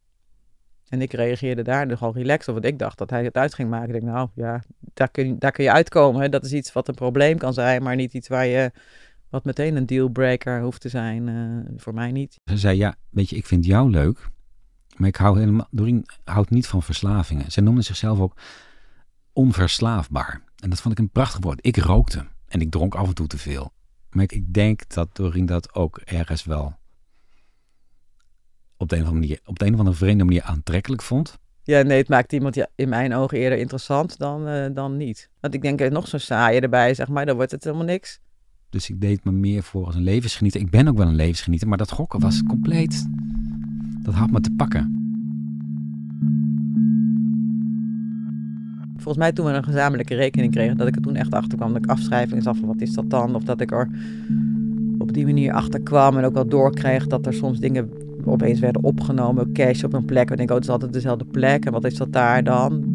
En 0.90 1.02
ik 1.02 1.14
reageerde 1.14 1.62
daar 1.62 1.88
nogal 1.88 2.14
relaxed 2.14 2.48
op, 2.48 2.54
want 2.54 2.66
ik 2.66 2.80
dacht 2.80 2.98
dat 2.98 3.10
hij 3.10 3.24
het 3.24 3.38
uit 3.38 3.54
ging 3.54 3.70
maken. 3.70 3.88
Ik 3.88 4.02
denk, 4.02 4.14
nou 4.14 4.30
ja, 4.36 4.62
daar 4.94 5.12
kun, 5.12 5.40
daar 5.40 5.52
kun 5.52 5.64
je 5.64 5.72
uitkomen. 5.72 6.32
Dat 6.32 6.46
is 6.46 6.54
iets 6.54 6.74
wat 6.74 6.88
een 6.88 6.96
probleem 6.96 7.38
kan 7.38 7.54
zijn, 7.54 7.84
maar 7.84 7.96
niet 7.96 8.14
iets 8.14 8.28
waar 8.28 8.46
je, 8.46 8.72
wat 9.32 9.44
meteen 9.44 9.76
een 9.76 9.86
dealbreaker 9.86 10.62
hoeft 10.62 10.82
te 10.82 10.90
zijn. 10.90 11.28
Uh, 11.28 11.74
voor 11.78 11.94
mij 11.94 12.12
niet. 12.12 12.36
Ze 12.46 12.58
zei, 12.58 12.78
ja, 12.78 12.96
weet 13.10 13.30
je, 13.30 13.36
ik 13.36 13.46
vind 13.46 13.66
jou 13.66 13.90
leuk, 13.90 14.30
maar 14.96 15.08
ik 15.08 15.16
hou 15.16 15.40
helemaal, 15.40 15.68
Doreen 15.72 16.06
houdt 16.24 16.50
niet 16.50 16.68
van 16.68 16.84
verslavingen. 16.84 17.52
Ze 17.52 17.62
noemde 17.62 17.82
zichzelf 17.82 18.20
ook 18.20 18.38
onverslaafbaar. 19.34 20.44
En 20.56 20.70
dat 20.70 20.82
vond 20.82 20.94
ik 20.94 21.00
een 21.00 21.10
prachtig 21.10 21.40
woord. 21.44 21.60
Ik 21.66 21.78
rookte 21.78 22.26
en 22.48 22.62
ik 22.62 22.72
dronk 22.72 22.96
af 22.96 23.08
en 23.08 23.14
toe 23.14 23.28
te 23.28 23.38
veel. 23.38 23.72
Maar 24.10 24.24
ik, 24.28 24.54
denk 24.54 24.90
dat 24.90 25.16
Doreen 25.16 25.46
dat 25.46 25.74
ook 25.74 25.98
ergens 25.98 26.44
wel 26.44 26.80
op 28.78 28.90
de 28.90 28.96
een 28.96 29.02
of 29.02 29.08
andere 29.08 29.28
manier, 29.28 29.40
op 29.46 29.60
de 29.60 29.66
een 29.66 29.74
of 29.74 29.80
andere 29.80 29.98
vreemde 29.98 30.24
manier 30.24 30.44
aantrekkelijk 30.44 31.02
vond. 31.02 31.40
Ja, 31.64 31.82
nee, 31.82 31.98
het 31.98 32.10
maakt 32.10 32.34
iemand 32.34 32.56
ja, 32.56 32.68
in 32.76 32.90
mijn 32.90 33.14
ogen 33.14 33.38
eerder 33.38 33.58
interessant 33.58 34.18
dan, 34.18 34.48
uh, 34.48 34.66
dan 34.74 34.98
niet. 34.98 35.30
Want 35.40 35.54
ik 35.54 35.62
denk, 35.62 35.90
nog 35.90 36.08
zo'n 36.08 36.20
saaie 36.20 36.62
erbij, 36.62 36.94
zeg 36.94 37.08
maar, 37.08 37.26
dan 37.26 37.36
wordt 37.36 37.52
het 37.52 37.64
helemaal 37.64 37.86
niks. 37.86 38.20
Dus 38.72 38.90
ik 38.90 39.02
deed 39.02 39.24
me 39.24 39.32
meer 39.32 39.64
voor 39.64 39.86
als 39.86 39.96
een 39.96 40.04
levensgenieter. 40.04 40.62
Ik 40.62 40.70
ben 40.70 40.88
ook 40.88 40.98
wel 40.98 41.08
een 41.08 41.16
levensgenieter, 41.16 41.68
maar 41.68 41.78
dat 41.78 41.92
gokken 41.92 42.20
was 42.20 42.44
compleet... 42.44 43.08
Dat 44.04 44.14
had 44.14 44.32
me 44.32 44.42
te 44.42 44.52
pakken. 44.52 45.02
Volgens 48.94 49.18
mij 49.18 49.32
toen 49.32 49.46
we 49.46 49.52
een 49.52 49.64
gezamenlijke 49.64 50.16
rekening 50.16 50.52
kregen, 50.52 50.78
dat 50.78 50.88
ik 50.88 50.96
er 50.96 51.02
toen 51.02 51.16
echt 51.16 51.34
achter 51.34 51.58
kwam 51.58 51.74
dat 51.74 51.84
ik 51.84 51.90
afschrijvingen 51.90 52.44
zag 52.44 52.58
van 52.58 52.68
wat 52.68 52.82
is 52.82 52.94
dat 52.94 53.10
dan? 53.10 53.36
Of 53.36 53.44
dat 53.44 53.62
ik 53.62 53.72
er 53.72 53.90
op 54.98 55.14
die 55.14 55.26
manier 55.26 55.54
achter 55.54 55.82
kwam 55.82 56.18
en 56.18 56.24
ook 56.24 56.34
wel 56.34 56.48
doorkreeg 56.48 57.08
dat 57.08 57.26
er 57.26 57.34
soms 57.34 57.60
dingen 57.60 57.90
opeens 58.26 58.60
werden 58.60 58.84
opgenomen, 58.84 59.54
cash 59.54 59.84
op 59.84 59.94
een 59.94 60.06
plek. 60.06 60.30
Ik 60.30 60.38
denk, 60.38 60.50
oh, 60.50 60.56
het 60.56 60.66
is 60.66 60.72
altijd 60.72 60.94
dezelfde 60.94 61.26
plek. 61.26 61.66
En 61.66 61.72
wat 61.72 61.84
is 61.84 61.96
dat 61.96 62.14
daar 62.14 62.44
dan? 62.44 62.91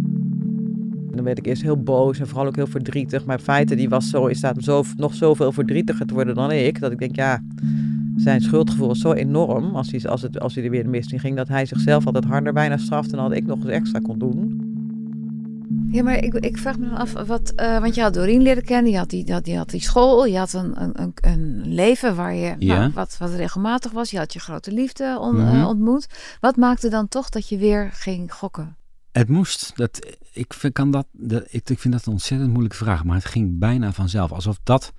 En 1.16 1.22
dan 1.24 1.34
werd 1.34 1.46
ik 1.46 1.46
eerst 1.46 1.62
heel 1.62 1.82
boos 1.82 2.18
en 2.18 2.26
vooral 2.26 2.46
ook 2.46 2.56
heel 2.56 2.66
verdrietig. 2.66 3.24
Maar 3.24 3.38
in 3.38 3.44
feite, 3.44 3.74
die 3.74 3.88
was 3.88 4.10
zo 4.10 4.26
in 4.26 4.34
staat 4.34 4.56
om 4.56 4.62
zo, 4.62 4.84
nog 4.96 5.14
zoveel 5.14 5.52
verdrietiger 5.52 6.06
te 6.06 6.14
worden 6.14 6.34
dan 6.34 6.50
ik. 6.52 6.80
Dat 6.80 6.92
ik 6.92 6.98
denk, 6.98 7.16
ja, 7.16 7.42
zijn 8.16 8.40
schuldgevoel 8.40 8.90
is 8.90 9.00
zo 9.00 9.12
enorm 9.12 9.76
als 9.76 9.90
hij, 9.90 10.10
als, 10.10 10.22
het, 10.22 10.40
als 10.40 10.54
hij 10.54 10.64
er 10.64 10.70
weer 10.70 10.82
de 10.82 10.88
mist 10.88 11.12
in 11.12 11.20
ging. 11.20 11.36
Dat 11.36 11.48
hij 11.48 11.66
zichzelf 11.66 12.06
altijd 12.06 12.24
harder 12.24 12.52
bijna 12.52 12.76
strafte 12.76 13.16
dan 13.16 13.28
dat 13.28 13.38
ik 13.38 13.46
nog 13.46 13.58
eens 13.58 13.68
extra 13.68 13.98
kon 13.98 14.18
doen. 14.18 14.60
Ja, 15.90 16.02
maar 16.02 16.24
ik, 16.24 16.34
ik 16.34 16.58
vraag 16.58 16.78
me 16.78 16.88
dan 16.88 16.96
af, 16.96 17.12
wat, 17.12 17.52
uh, 17.56 17.80
want 17.80 17.94
je 17.94 18.00
had 18.00 18.14
Doreen 18.14 18.42
leren 18.42 18.64
kennen, 18.64 18.92
je 18.92 18.98
had 18.98 19.10
die, 19.10 19.24
die, 19.24 19.40
die 19.40 19.56
had 19.56 19.70
die 19.70 19.80
school, 19.80 20.26
je 20.26 20.38
had 20.38 20.52
een, 20.52 20.82
een, 20.82 21.12
een 21.14 21.62
leven 21.64 22.16
waar 22.16 22.34
je 22.34 22.54
ja. 22.58 22.78
nou, 22.78 22.92
wat, 22.94 23.16
wat 23.18 23.30
regelmatig 23.30 23.92
was, 23.92 24.10
je 24.10 24.18
had 24.18 24.32
je 24.32 24.38
grote 24.38 24.72
liefde 24.72 25.18
on, 25.20 25.34
mm 25.34 25.46
-hmm. 25.46 25.60
uh, 25.60 25.68
ontmoet. 25.68 26.06
Wat 26.40 26.56
maakte 26.56 26.88
dan 26.88 27.08
toch 27.08 27.28
dat 27.28 27.48
je 27.48 27.58
weer 27.58 27.90
ging 27.92 28.32
gokken? 28.32 28.76
Het 29.16 29.28
moest. 29.28 29.76
Dat, 29.76 30.16
ik, 30.32 30.52
vind, 30.54 30.72
kan 30.72 30.90
dat, 30.90 31.06
ik, 31.48 31.70
ik 31.70 31.78
vind 31.78 31.94
dat 31.94 32.06
een 32.06 32.12
ontzettend 32.12 32.50
moeilijke 32.50 32.76
vraag, 32.76 33.04
maar 33.04 33.16
het 33.16 33.24
ging 33.24 33.58
bijna 33.58 33.92
vanzelf. 33.92 34.32
Alsof 34.32 34.58
dat 34.62 34.92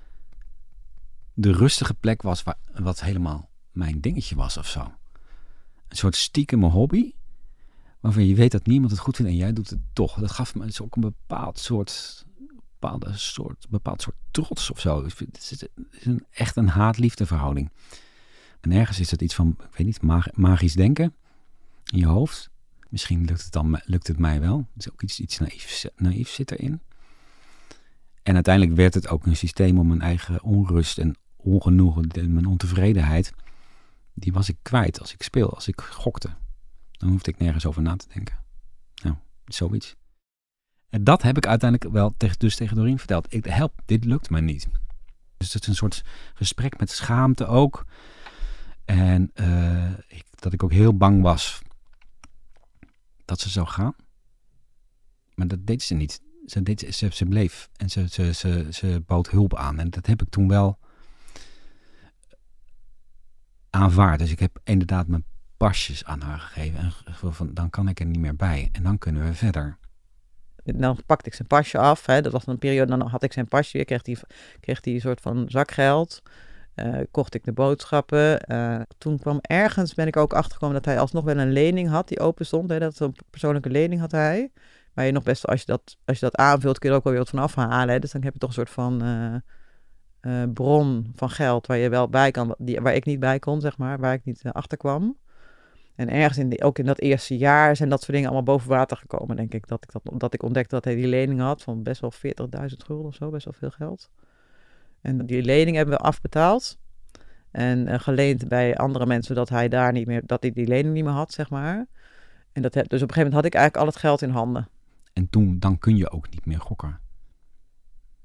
de 1.34 1.52
rustige 1.52 1.94
plek 1.94 2.22
was 2.22 2.42
waar, 2.42 2.56
wat 2.74 3.00
helemaal 3.00 3.48
mijn 3.72 4.00
dingetje 4.00 4.34
was 4.34 4.56
of 4.56 4.66
zo. 4.66 4.80
Een 5.88 5.96
soort 5.96 6.16
stiekeme 6.16 6.68
hobby 6.68 7.12
waarvan 8.00 8.26
je 8.26 8.34
weet 8.34 8.52
dat 8.52 8.66
niemand 8.66 8.90
het 8.90 9.00
goed 9.00 9.16
vindt 9.16 9.30
en 9.30 9.36
jij 9.36 9.52
doet 9.52 9.70
het 9.70 9.80
toch. 9.92 10.18
Dat 10.18 10.30
gaf 10.30 10.54
me 10.54 10.78
ook 10.82 10.96
een 10.96 11.02
bepaald 11.02 11.58
soort, 11.58 12.24
bepaalde 12.78 13.12
soort, 13.12 13.66
bepaald 13.68 14.02
soort 14.02 14.16
trots 14.30 14.70
of 14.70 14.80
zo. 14.80 15.04
Het 15.04 15.50
is, 15.50 15.64
een, 16.00 16.26
echt 16.30 16.56
een 16.56 16.68
haat-liefde 16.68 17.26
verhouding. 17.26 17.70
En 18.60 18.72
ergens 18.72 19.00
is 19.00 19.08
dat 19.08 19.22
iets 19.22 19.34
van, 19.34 19.48
ik 19.48 19.76
weet 19.76 19.86
niet, 19.86 20.02
mag, 20.02 20.32
magisch 20.32 20.74
denken 20.74 21.14
in 21.84 21.98
je 21.98 22.06
hoofd. 22.06 22.50
Misschien 22.88 23.24
lukt 23.24 23.42
het 23.42 23.52
dan 23.52 23.80
lukt 23.84 24.06
het 24.06 24.18
mij 24.18 24.40
wel. 24.40 24.68
Is 24.76 24.90
ook 24.90 25.02
iets, 25.02 25.20
iets 25.20 25.38
naïefs, 25.96 26.34
zit 26.34 26.50
erin. 26.50 26.80
En 28.22 28.34
uiteindelijk 28.34 28.76
werd 28.76 28.94
het 28.94 29.08
ook 29.08 29.26
een 29.26 29.36
systeem 29.36 29.78
om 29.78 29.86
mijn 29.86 30.00
eigen 30.00 30.42
onrust 30.42 30.98
en 30.98 31.16
ongenoegen 31.36 32.08
en 32.10 32.32
mijn 32.32 32.46
ontevredenheid. 32.46 33.32
Die 34.14 34.32
was 34.32 34.48
ik 34.48 34.56
kwijt 34.62 35.00
als 35.00 35.12
ik 35.12 35.22
speel, 35.22 35.54
als 35.54 35.68
ik 35.68 35.80
gokte. 35.80 36.30
Dan 36.90 37.08
hoefde 37.08 37.30
ik 37.30 37.38
nergens 37.38 37.66
over 37.66 37.82
na 37.82 37.96
te 37.96 38.08
denken. 38.14 38.38
Nou, 39.02 39.16
zoiets. 39.44 39.96
En 40.88 41.04
dat 41.04 41.22
heb 41.22 41.36
ik 41.36 41.46
uiteindelijk 41.46 41.92
wel 41.92 42.14
dus 42.38 42.56
tegen 42.56 42.76
Doreen 42.76 42.98
verteld. 42.98 43.34
Ik, 43.34 43.44
help, 43.44 43.80
dit 43.84 44.04
lukt 44.04 44.30
me 44.30 44.40
niet. 44.40 44.68
Dus 45.36 45.52
het 45.52 45.62
is 45.62 45.68
een 45.68 45.74
soort 45.74 46.04
gesprek 46.34 46.78
met 46.78 46.90
schaamte 46.90 47.46
ook. 47.46 47.86
En 48.84 49.30
uh, 49.34 49.90
ik, 50.08 50.24
dat 50.34 50.52
ik 50.52 50.62
ook 50.62 50.72
heel 50.72 50.96
bang 50.96 51.22
was 51.22 51.62
dat 53.28 53.40
ze 53.40 53.48
zou 53.48 53.66
gaan. 53.66 53.94
Maar 55.34 55.48
dat 55.48 55.66
deed 55.66 55.82
ze 55.82 55.94
niet. 55.94 56.20
Ze, 56.46 56.62
deed, 56.62 56.94
ze, 56.94 57.08
ze 57.12 57.24
bleef 57.24 57.68
en 57.76 57.90
ze, 57.90 58.08
ze, 58.08 58.66
ze, 58.72 59.02
bood 59.06 59.30
hulp 59.30 59.56
aan. 59.56 59.78
En 59.78 59.90
dat 59.90 60.06
heb 60.06 60.22
ik 60.22 60.28
toen 60.30 60.48
wel 60.48 60.78
aanvaard. 63.70 64.18
Dus 64.18 64.30
ik 64.30 64.38
heb 64.38 64.60
inderdaad 64.64 65.06
mijn 65.06 65.24
pasjes 65.56 66.04
aan 66.04 66.20
haar 66.20 66.38
gegeven. 66.38 66.78
En 66.78 67.32
van, 67.32 67.54
dan 67.54 67.70
kan 67.70 67.88
ik 67.88 68.00
er 68.00 68.06
niet 68.06 68.20
meer 68.20 68.36
bij. 68.36 68.68
En 68.72 68.82
dan 68.82 68.98
kunnen 68.98 69.24
we 69.24 69.34
verder. 69.34 69.78
Dan 70.64 70.98
pakte 71.06 71.28
ik 71.28 71.34
zijn 71.34 71.48
pasje 71.48 71.78
af. 71.78 72.06
Hè. 72.06 72.20
Dat 72.20 72.32
was 72.32 72.46
een 72.46 72.58
periode, 72.58 72.96
dan 72.96 73.08
had 73.08 73.22
ik 73.22 73.32
zijn 73.32 73.48
pasje 73.48 73.76
weer. 73.76 73.86
Kreeg 73.86 74.06
hij 74.06 74.16
kreeg 74.60 74.80
die 74.80 74.94
een 74.94 75.00
soort 75.00 75.20
van 75.20 75.44
zakgeld. 75.48 76.22
Uh, 76.86 77.00
kocht 77.10 77.34
ik 77.34 77.44
de 77.44 77.52
boodschappen. 77.52 78.52
Uh, 78.52 78.80
toen 78.98 79.18
kwam 79.18 79.38
ergens, 79.40 79.94
ben 79.94 80.06
ik 80.06 80.16
ook 80.16 80.32
achtergekomen 80.32 80.74
dat 80.74 80.84
hij 80.84 80.98
alsnog 80.98 81.24
wel 81.24 81.38
een 81.38 81.52
lening 81.52 81.88
had 81.88 82.08
die 82.08 82.20
open 82.20 82.46
stond. 82.46 82.70
Hè. 82.70 82.78
Dat 82.78 83.00
een 83.00 83.16
persoonlijke 83.30 83.70
lening 83.70 84.00
had 84.00 84.10
hij. 84.12 84.50
Maar 84.94 85.06
je 85.06 85.12
nog 85.12 85.22
best, 85.22 85.46
als 85.46 85.60
je 85.60 85.66
dat, 85.66 85.96
als 86.04 86.18
je 86.18 86.24
dat 86.24 86.36
aanvult, 86.36 86.78
kun 86.78 86.88
je 86.88 86.94
er 86.94 87.00
ook 87.00 87.04
wel 87.04 87.14
weer 87.14 87.22
wat 87.22 87.32
van 87.32 87.42
afhalen. 87.42 87.94
Hè. 87.94 87.98
Dus 87.98 88.12
dan 88.12 88.22
heb 88.22 88.32
je 88.32 88.38
toch 88.38 88.48
een 88.48 88.54
soort 88.54 88.70
van 88.70 89.02
uh, 90.20 90.42
bron 90.52 91.12
van 91.14 91.30
geld 91.30 91.66
waar 91.66 91.76
je 91.76 91.88
wel 91.88 92.08
bij 92.08 92.30
kan, 92.30 92.54
die, 92.58 92.80
waar 92.80 92.94
ik 92.94 93.04
niet 93.04 93.20
bij 93.20 93.38
kon, 93.38 93.60
zeg 93.60 93.78
maar, 93.78 93.98
waar 93.98 94.12
ik 94.12 94.24
niet 94.24 94.42
achter 94.52 94.78
kwam. 94.78 95.16
En 95.98 96.08
ergens 96.08 96.38
in 96.38 96.62
ook 96.62 96.78
in 96.78 96.86
dat 96.86 96.98
eerste 96.98 97.36
jaar 97.36 97.76
zijn 97.76 97.88
dat 97.88 97.98
soort 97.98 98.12
dingen 98.12 98.26
allemaal 98.26 98.54
boven 98.54 98.68
water 98.68 98.96
gekomen, 98.96 99.36
denk 99.36 99.54
ik. 99.54 99.66
Dat 99.66 99.82
ik, 99.82 99.92
dat, 99.92 100.20
dat 100.20 100.34
ik 100.34 100.42
ontdekte 100.42 100.74
dat 100.74 100.84
hij 100.84 100.94
die 100.94 101.06
lening 101.06 101.40
had 101.40 101.62
van 101.62 101.82
best 101.82 102.00
wel 102.00 102.12
40.000 102.12 102.20
gulden 102.76 103.06
of 103.06 103.14
zo, 103.14 103.30
best 103.30 103.44
wel 103.44 103.54
veel 103.54 103.70
geld. 103.70 104.10
En 105.08 105.26
die 105.26 105.42
lening 105.42 105.76
hebben 105.76 105.94
we 105.94 106.04
afbetaald. 106.04 106.78
En 107.50 107.88
uh, 107.88 107.98
geleend 107.98 108.48
bij 108.48 108.76
andere 108.76 109.06
mensen, 109.06 109.34
zodat 109.34 109.48
hij 109.48 109.68
daar 109.68 109.92
niet 109.92 110.06
meer, 110.06 110.22
dat 110.26 110.42
hij 110.42 110.52
die 110.52 110.66
lening 110.66 110.94
niet 110.94 111.04
meer 111.04 111.12
had, 111.12 111.32
zeg 111.32 111.50
maar. 111.50 111.86
En 112.52 112.62
dat, 112.62 112.72
dus 112.72 112.82
op 112.82 112.92
een 112.92 112.98
gegeven 112.98 113.16
moment 113.16 113.34
had 113.34 113.44
ik 113.44 113.54
eigenlijk 113.54 113.76
al 113.76 113.92
het 113.92 114.00
geld 114.00 114.22
in 114.22 114.30
handen. 114.30 114.68
En 115.12 115.30
toen, 115.30 115.58
dan 115.58 115.78
kun 115.78 115.96
je 115.96 116.10
ook 116.10 116.30
niet 116.30 116.46
meer 116.46 116.60
gokken. 116.60 117.00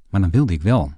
Maar 0.09 0.21
dan 0.21 0.29
wilde 0.29 0.53
ik 0.53 0.61
wel. 0.61 0.91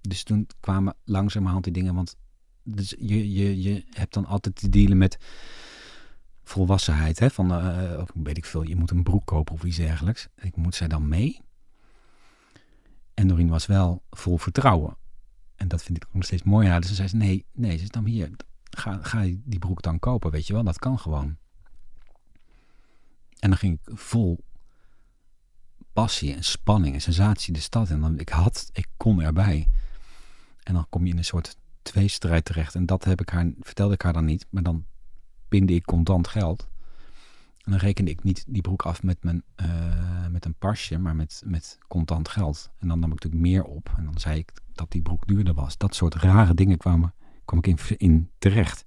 Dus 0.00 0.22
toen 0.22 0.46
kwamen 0.60 0.94
langzamerhand 1.04 1.64
die 1.64 1.72
dingen, 1.72 1.94
want 1.94 2.16
dus 2.62 2.94
je, 2.98 3.32
je, 3.32 3.62
je 3.62 3.84
hebt 3.90 4.14
dan 4.14 4.26
altijd 4.26 4.56
te 4.56 4.68
dealen 4.68 4.98
met 4.98 5.18
volwassenheid. 6.42 7.18
Hè? 7.18 7.30
Van, 7.30 7.52
uh, 7.52 8.02
weet 8.14 8.36
ik 8.36 8.44
veel, 8.44 8.62
je 8.62 8.76
moet 8.76 8.90
een 8.90 9.02
broek 9.02 9.26
kopen 9.26 9.54
of 9.54 9.64
iets 9.64 9.76
dergelijks. 9.76 10.28
Ik 10.36 10.56
moet 10.56 10.74
zij 10.74 10.88
dan 10.88 11.08
mee? 11.08 11.40
En 13.18 13.28
Doreen 13.28 13.48
was 13.48 13.66
wel 13.66 14.02
vol 14.10 14.38
vertrouwen. 14.38 14.96
En 15.56 15.68
dat 15.68 15.82
vind 15.82 15.96
ik 15.96 16.06
nog 16.12 16.24
steeds 16.24 16.42
mooi. 16.42 16.78
Dus 16.78 16.88
ze 16.88 16.94
zei, 16.94 17.08
nee, 17.12 17.44
nee, 17.52 17.78
ze 17.78 17.88
dan 17.88 18.04
hier, 18.04 18.30
ga, 18.70 18.98
ga 19.02 19.22
die 19.44 19.58
broek 19.58 19.82
dan 19.82 19.98
kopen, 19.98 20.30
weet 20.30 20.46
je 20.46 20.52
wel. 20.52 20.62
Dat 20.62 20.78
kan 20.78 20.98
gewoon. 20.98 21.36
En 23.38 23.48
dan 23.48 23.56
ging 23.56 23.78
ik 23.80 23.98
vol 23.98 24.44
passie 25.92 26.34
en 26.34 26.44
spanning 26.44 26.94
en 26.94 27.00
sensatie 27.00 27.52
de 27.52 27.60
stad. 27.60 27.90
En 27.90 28.00
dan, 28.00 28.18
ik 28.18 28.28
had, 28.28 28.70
ik 28.72 28.86
kon 28.96 29.22
erbij. 29.22 29.68
En 30.62 30.74
dan 30.74 30.86
kom 30.88 31.04
je 31.04 31.12
in 31.12 31.18
een 31.18 31.24
soort 31.24 31.56
tweestrijd 31.82 32.44
terecht. 32.44 32.74
En 32.74 32.86
dat 32.86 33.04
heb 33.04 33.20
ik 33.20 33.28
haar, 33.28 33.52
vertelde 33.60 33.94
ik 33.94 34.02
haar 34.02 34.12
dan 34.12 34.24
niet. 34.24 34.46
Maar 34.50 34.62
dan 34.62 34.84
pinde 35.48 35.74
ik 35.74 35.84
contant 35.84 36.28
geld. 36.28 36.68
En 37.68 37.74
dan 37.74 37.82
rekende 37.82 38.10
ik 38.10 38.22
niet 38.22 38.44
die 38.46 38.62
broek 38.62 38.82
af 38.82 39.02
met, 39.02 39.22
mijn, 39.22 39.42
uh, 39.56 40.26
met 40.30 40.44
een 40.44 40.54
pasje, 40.54 40.98
maar 40.98 41.16
met, 41.16 41.42
met 41.44 41.78
contant 41.88 42.28
geld. 42.28 42.70
En 42.78 42.88
dan 42.88 42.98
nam 42.98 43.12
ik 43.12 43.14
natuurlijk 43.14 43.42
meer 43.42 43.64
op. 43.64 43.94
En 43.96 44.04
dan 44.04 44.18
zei 44.18 44.38
ik 44.38 44.52
dat 44.72 44.90
die 44.90 45.02
broek 45.02 45.26
duurder 45.26 45.54
was. 45.54 45.76
Dat 45.76 45.94
soort 45.94 46.14
rare 46.14 46.54
dingen 46.54 46.76
kwamen, 46.78 47.14
kwam 47.44 47.58
ik 47.58 47.66
in, 47.66 47.78
in 47.96 48.30
terecht. 48.38 48.86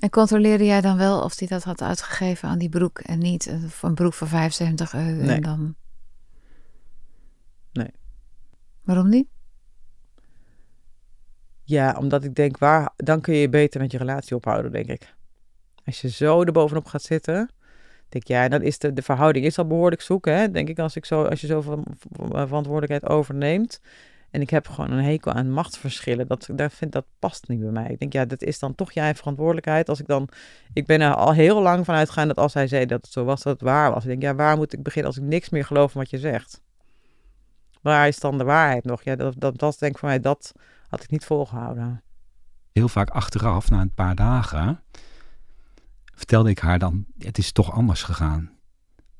En 0.00 0.10
controleerde 0.10 0.64
jij 0.64 0.80
dan 0.80 0.96
wel 0.96 1.22
of 1.22 1.38
hij 1.38 1.48
dat 1.48 1.64
had 1.64 1.82
uitgegeven 1.82 2.48
aan 2.48 2.58
die 2.58 2.68
broek 2.68 2.98
en 2.98 3.18
niet 3.18 3.46
een 3.82 3.94
broek 3.94 4.14
voor 4.14 4.28
75 4.28 4.94
euro? 4.94 5.22
Nee. 5.22 5.36
En 5.36 5.42
dan... 5.42 5.74
Nee. 7.72 7.90
Waarom 8.82 9.08
niet? 9.08 9.28
Ja, 11.62 11.96
omdat 11.98 12.24
ik 12.24 12.34
denk, 12.34 12.58
waar, 12.58 12.92
dan 12.96 13.20
kun 13.20 13.34
je 13.34 13.48
beter 13.48 13.80
met 13.80 13.92
je 13.92 13.98
relatie 13.98 14.36
ophouden, 14.36 14.72
denk 14.72 14.86
ik. 14.86 15.14
Als 15.84 16.00
je 16.00 16.08
zo 16.08 16.42
erbovenop 16.42 16.86
gaat 16.86 17.02
zitten, 17.02 17.50
denk 18.14 18.26
ja, 18.26 18.48
dan 18.48 18.62
is 18.62 18.78
de, 18.78 18.92
de 18.92 19.02
verhouding 19.02 19.44
is 19.44 19.58
al 19.58 19.66
behoorlijk 19.66 20.02
zoek, 20.02 20.24
hè? 20.24 20.50
Denk 20.50 20.68
ik, 20.68 20.78
als, 20.78 20.96
ik 20.96 21.04
zo, 21.04 21.24
als 21.24 21.40
je 21.40 21.46
zoveel 21.46 21.84
verantwoordelijkheid 22.30 23.08
overneemt. 23.08 23.80
En 24.30 24.40
ik 24.40 24.50
heb 24.50 24.68
gewoon 24.68 24.90
een 24.90 25.04
hekel 25.04 25.32
aan 25.32 25.50
machtsverschillen. 25.50 26.26
Dat, 26.26 26.48
daar 26.52 26.70
vind, 26.70 26.92
dat 26.92 27.04
past 27.18 27.48
niet 27.48 27.60
bij 27.60 27.70
mij. 27.70 27.90
Ik 27.90 27.98
denk, 27.98 28.12
ja, 28.12 28.24
dat 28.24 28.42
is 28.42 28.58
dan 28.58 28.74
toch 28.74 28.92
jij 28.92 29.14
verantwoordelijkheid. 29.14 29.88
Als 29.88 30.00
ik 30.00 30.06
dan, 30.06 30.28
ik 30.72 30.86
ben 30.86 31.00
er 31.00 31.14
al 31.14 31.32
heel 31.32 31.62
lang 31.62 31.84
van 31.84 31.94
uitgegaan 31.94 32.28
dat 32.28 32.36
als 32.36 32.54
hij 32.54 32.66
zei 32.66 32.86
dat 32.86 33.04
het 33.04 33.12
zo 33.12 33.24
was, 33.24 33.42
dat 33.42 33.52
het 33.52 33.62
waar 33.62 33.92
was. 33.92 34.02
Ik 34.02 34.08
denk, 34.08 34.22
ja, 34.22 34.34
waar 34.34 34.56
moet 34.56 34.72
ik 34.72 34.82
beginnen 34.82 35.12
als 35.12 35.20
ik 35.20 35.28
niks 35.28 35.48
meer 35.48 35.64
geloof 35.64 35.92
van 35.92 36.00
wat 36.00 36.10
je 36.10 36.18
zegt? 36.18 36.60
Waar 37.80 38.08
is 38.08 38.18
dan 38.18 38.38
de 38.38 38.44
waarheid 38.44 38.84
nog? 38.84 39.02
Ja, 39.02 39.16
dat, 39.16 39.34
dat, 39.38 39.58
dat 39.58 39.78
denk 39.78 39.92
ik 39.92 39.98
voor 39.98 40.08
mij, 40.08 40.20
dat 40.20 40.52
had 40.88 41.02
ik 41.02 41.10
niet 41.10 41.24
volgehouden. 41.24 42.02
Heel 42.72 42.88
vaak 42.88 43.10
achteraf, 43.10 43.70
na 43.70 43.80
een 43.80 43.94
paar 43.94 44.14
dagen, 44.14 44.80
vertelde 46.14 46.50
ik 46.50 46.58
haar 46.58 46.78
dan, 46.78 47.04
het 47.18 47.38
is 47.38 47.52
toch 47.52 47.72
anders 47.72 48.02
gegaan. 48.02 48.50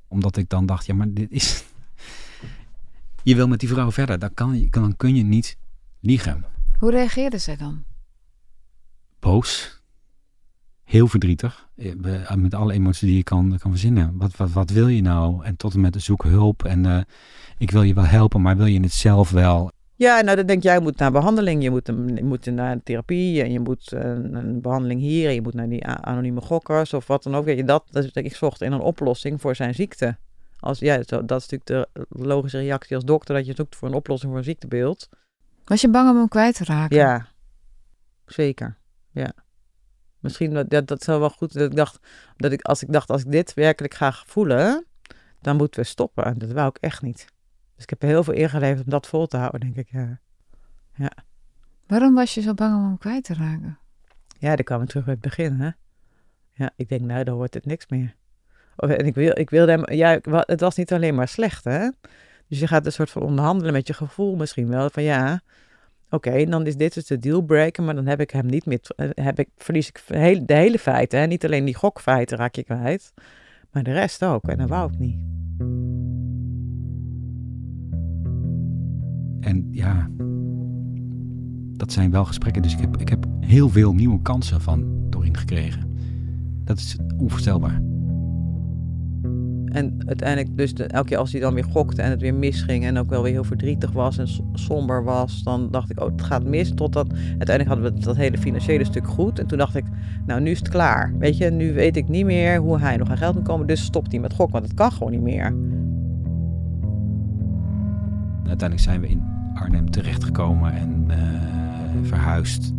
Omdat 0.08 0.36
ik 0.36 0.48
dan 0.48 0.66
dacht, 0.66 0.86
ja, 0.86 0.94
maar 0.94 1.12
dit 1.12 1.30
is... 1.30 1.64
Je 3.22 3.34
wil 3.34 3.48
met 3.48 3.60
die 3.60 3.68
vrouw 3.68 3.92
verder, 3.92 4.18
dan, 4.18 4.34
kan 4.34 4.60
je, 4.60 4.70
dan 4.70 4.96
kun 4.96 5.14
je 5.14 5.22
niet 5.22 5.56
liegen. 6.00 6.44
Hoe 6.78 6.90
reageerde 6.90 7.38
zij 7.38 7.56
dan? 7.56 7.84
Boos. 9.20 9.82
Heel 10.84 11.08
verdrietig. 11.08 11.68
Met 12.36 12.54
alle 12.54 12.72
emoties 12.72 13.08
die 13.08 13.16
je 13.16 13.22
kan, 13.22 13.58
kan 13.58 13.70
verzinnen. 13.70 14.16
Wat, 14.16 14.36
wat, 14.36 14.50
wat 14.50 14.70
wil 14.70 14.88
je 14.88 15.02
nou? 15.02 15.44
En 15.44 15.56
tot 15.56 15.74
en 15.74 15.80
met 15.80 16.02
zoek 16.02 16.22
hulp. 16.22 16.64
En 16.64 16.84
uh, 16.84 17.00
ik 17.58 17.70
wil 17.70 17.82
je 17.82 17.94
wel 17.94 18.04
helpen, 18.04 18.42
maar 18.42 18.56
wil 18.56 18.66
je 18.66 18.80
het 18.80 18.92
zelf 18.92 19.30
wel? 19.30 19.70
Ja, 19.96 20.20
nou 20.20 20.36
dan 20.36 20.46
denk 20.46 20.62
jij, 20.62 20.74
je 20.74 20.80
moet 20.80 20.98
naar 20.98 21.12
behandeling, 21.12 21.62
je 21.62 21.70
moet, 21.70 21.86
je 21.86 22.24
moet 22.24 22.46
naar 22.46 22.82
therapie 22.82 23.42
en 23.42 23.52
je 23.52 23.60
moet 23.60 23.92
een, 23.92 24.34
een 24.34 24.60
behandeling 24.60 25.00
hier 25.00 25.28
en 25.28 25.34
je 25.34 25.42
moet 25.42 25.54
naar 25.54 25.68
die 25.68 25.86
anonieme 25.86 26.40
gokkers 26.40 26.92
of 26.92 27.06
wat 27.06 27.22
dan 27.22 27.34
ook. 27.34 27.46
Je, 27.46 27.64
dat, 27.64 27.84
dat 27.90 28.16
ik 28.16 28.36
zocht 28.36 28.60
in 28.60 28.72
een 28.72 28.80
oplossing 28.80 29.40
voor 29.40 29.56
zijn 29.56 29.74
ziekte. 29.74 30.16
Als, 30.58 30.78
ja, 30.78 30.96
dat 30.96 31.30
is 31.30 31.48
natuurlijk 31.48 31.66
de 31.66 32.06
logische 32.08 32.58
reactie 32.58 32.96
als 32.96 33.04
dokter, 33.04 33.34
dat 33.34 33.46
je 33.46 33.52
zoekt 33.56 33.76
voor 33.76 33.88
een 33.88 33.94
oplossing 33.94 34.30
voor 34.30 34.38
een 34.38 34.46
ziektebeeld. 34.46 35.08
Was 35.64 35.80
je 35.80 35.90
bang 35.90 36.10
om 36.10 36.16
hem 36.16 36.28
kwijt 36.28 36.54
te 36.54 36.64
raken? 36.64 36.96
Ja, 36.96 37.26
zeker. 38.26 38.78
Ja. 39.10 39.32
Misschien 40.20 40.66
dat, 40.68 40.86
dat 40.86 41.02
zou 41.02 41.20
wel 41.20 41.30
goed. 41.30 41.52
Dat 41.52 41.70
ik 41.70 41.76
dacht, 41.76 41.98
dat 42.36 42.52
ik, 42.52 42.62
als 42.62 42.82
ik 42.82 42.92
dacht, 42.92 43.10
als 43.10 43.24
ik 43.24 43.30
dit 43.30 43.54
werkelijk 43.54 43.94
ga 43.94 44.12
voelen, 44.26 44.84
dan 45.40 45.56
moeten 45.56 45.80
we 45.80 45.86
stoppen. 45.86 46.38
Dat 46.38 46.52
wou 46.52 46.68
ik 46.68 46.76
echt 46.76 47.02
niet. 47.02 47.32
Dus 47.74 47.82
ik 47.82 47.90
heb 47.90 48.02
er 48.02 48.08
heel 48.08 48.24
veel 48.24 48.34
ingeleverd 48.34 48.84
om 48.84 48.90
dat 48.90 49.06
vol 49.06 49.26
te 49.26 49.36
houden, 49.36 49.60
denk 49.60 49.76
ik. 49.76 49.88
Ja. 49.90 50.20
ja. 50.94 51.10
Waarom 51.86 52.14
was 52.14 52.34
je 52.34 52.40
zo 52.40 52.54
bang 52.54 52.74
om 52.74 52.84
hem 52.84 52.98
kwijt 52.98 53.24
te 53.24 53.34
raken? 53.34 53.78
Ja, 54.38 54.56
dan 54.56 54.64
kwamen 54.64 54.84
we 54.84 54.90
terug 54.90 55.04
bij 55.04 55.14
het 55.14 55.22
begin, 55.22 55.52
hè. 55.52 55.70
Ja, 56.52 56.70
ik 56.76 56.88
denk, 56.88 57.00
nou, 57.00 57.24
dan 57.24 57.36
wordt 57.36 57.54
het 57.54 57.66
niks 57.66 57.86
meer. 57.88 58.14
Of, 58.76 58.90
en 58.90 59.06
ik, 59.06 59.14
wil, 59.14 59.38
ik 59.38 59.50
wilde 59.50 59.72
hem, 59.72 59.92
ja, 59.92 60.18
het 60.30 60.60
was 60.60 60.76
niet 60.76 60.92
alleen 60.92 61.14
maar 61.14 61.28
slecht, 61.28 61.64
hè. 61.64 61.88
Dus 62.48 62.58
je 62.60 62.66
gaat 62.66 62.86
een 62.86 62.92
soort 62.92 63.10
van 63.10 63.22
onderhandelen 63.22 63.72
met 63.72 63.86
je 63.86 63.94
gevoel 63.94 64.36
misschien 64.36 64.68
wel. 64.68 64.90
Van 64.90 65.02
ja, 65.02 65.40
oké, 66.10 66.28
okay, 66.28 66.44
dan 66.44 66.66
is 66.66 66.76
dit 66.76 66.94
dus 66.94 67.06
de 67.06 67.18
dealbreaker, 67.18 67.82
maar 67.82 67.94
dan 67.94 68.06
heb 68.06 68.20
ik 68.20 68.30
hem 68.30 68.46
niet 68.46 68.66
meer, 68.66 68.80
heb 69.14 69.38
ik, 69.38 69.48
verlies 69.56 69.88
ik 69.88 70.02
de 70.46 70.54
hele 70.54 70.78
feiten. 70.78 71.18
Hè? 71.18 71.26
Niet 71.26 71.44
alleen 71.44 71.64
die 71.64 71.74
gokfeiten 71.74 72.38
raak 72.38 72.54
je 72.54 72.64
kwijt, 72.64 73.12
maar 73.70 73.82
de 73.82 73.92
rest 73.92 74.24
ook. 74.24 74.44
En 74.48 74.58
dat 74.58 74.68
wou 74.68 74.92
ik 74.92 74.98
niet. 74.98 75.33
En 79.44 79.68
ja, 79.70 80.08
dat 81.76 81.92
zijn 81.92 82.10
wel 82.10 82.24
gesprekken. 82.24 82.62
Dus 82.62 82.72
ik 82.72 82.80
heb, 82.80 82.96
ik 82.96 83.08
heb 83.08 83.26
heel 83.40 83.68
veel 83.68 83.94
nieuwe 83.94 84.22
kansen 84.22 84.60
van 84.60 84.84
Doreen 85.10 85.36
gekregen. 85.36 85.96
Dat 86.64 86.78
is 86.78 86.96
onvoorstelbaar. 87.16 87.82
En 89.64 89.94
uiteindelijk, 90.06 90.56
dus 90.56 90.74
de, 90.74 90.84
elke 90.84 91.08
keer 91.08 91.18
als 91.18 91.32
hij 91.32 91.40
dan 91.40 91.54
weer 91.54 91.64
gokte 91.64 92.02
en 92.02 92.10
het 92.10 92.20
weer 92.20 92.34
misging 92.34 92.84
en 92.84 92.98
ook 92.98 93.08
wel 93.08 93.22
weer 93.22 93.32
heel 93.32 93.44
verdrietig 93.44 93.92
was 93.92 94.18
en 94.18 94.28
somber 94.52 95.04
was, 95.04 95.42
dan 95.42 95.70
dacht 95.70 95.90
ik, 95.90 96.00
oh, 96.00 96.10
het 96.10 96.22
gaat 96.22 96.44
mis. 96.44 96.74
Totdat 96.74 97.12
uiteindelijk 97.12 97.68
hadden 97.68 97.92
we 97.92 98.00
dat 98.00 98.16
hele 98.16 98.38
financiële 98.38 98.84
stuk 98.84 99.06
goed. 99.06 99.38
En 99.38 99.46
toen 99.46 99.58
dacht 99.58 99.74
ik, 99.74 99.84
nou, 100.26 100.40
nu 100.40 100.50
is 100.50 100.58
het 100.58 100.68
klaar. 100.68 101.14
Weet 101.18 101.36
je, 101.36 101.50
nu 101.50 101.72
weet 101.72 101.96
ik 101.96 102.08
niet 102.08 102.24
meer 102.24 102.58
hoe 102.58 102.78
hij 102.78 102.96
nog 102.96 103.10
aan 103.10 103.16
geld 103.16 103.34
moet 103.34 103.44
komen, 103.44 103.66
dus 103.66 103.84
stopt 103.84 104.12
hij 104.12 104.20
met 104.20 104.34
gok, 104.34 104.50
want 104.50 104.64
het 104.64 104.74
kan 104.74 104.92
gewoon 104.92 105.12
niet 105.12 105.22
meer. 105.22 105.54
Uiteindelijk 108.46 108.80
zijn 108.80 109.00
we 109.00 109.08
in 109.08 109.33
Arnhem 109.54 109.90
terechtgekomen 109.90 110.72
en 110.72 111.04
uh, 111.10 112.08
verhuisd. 112.08 112.72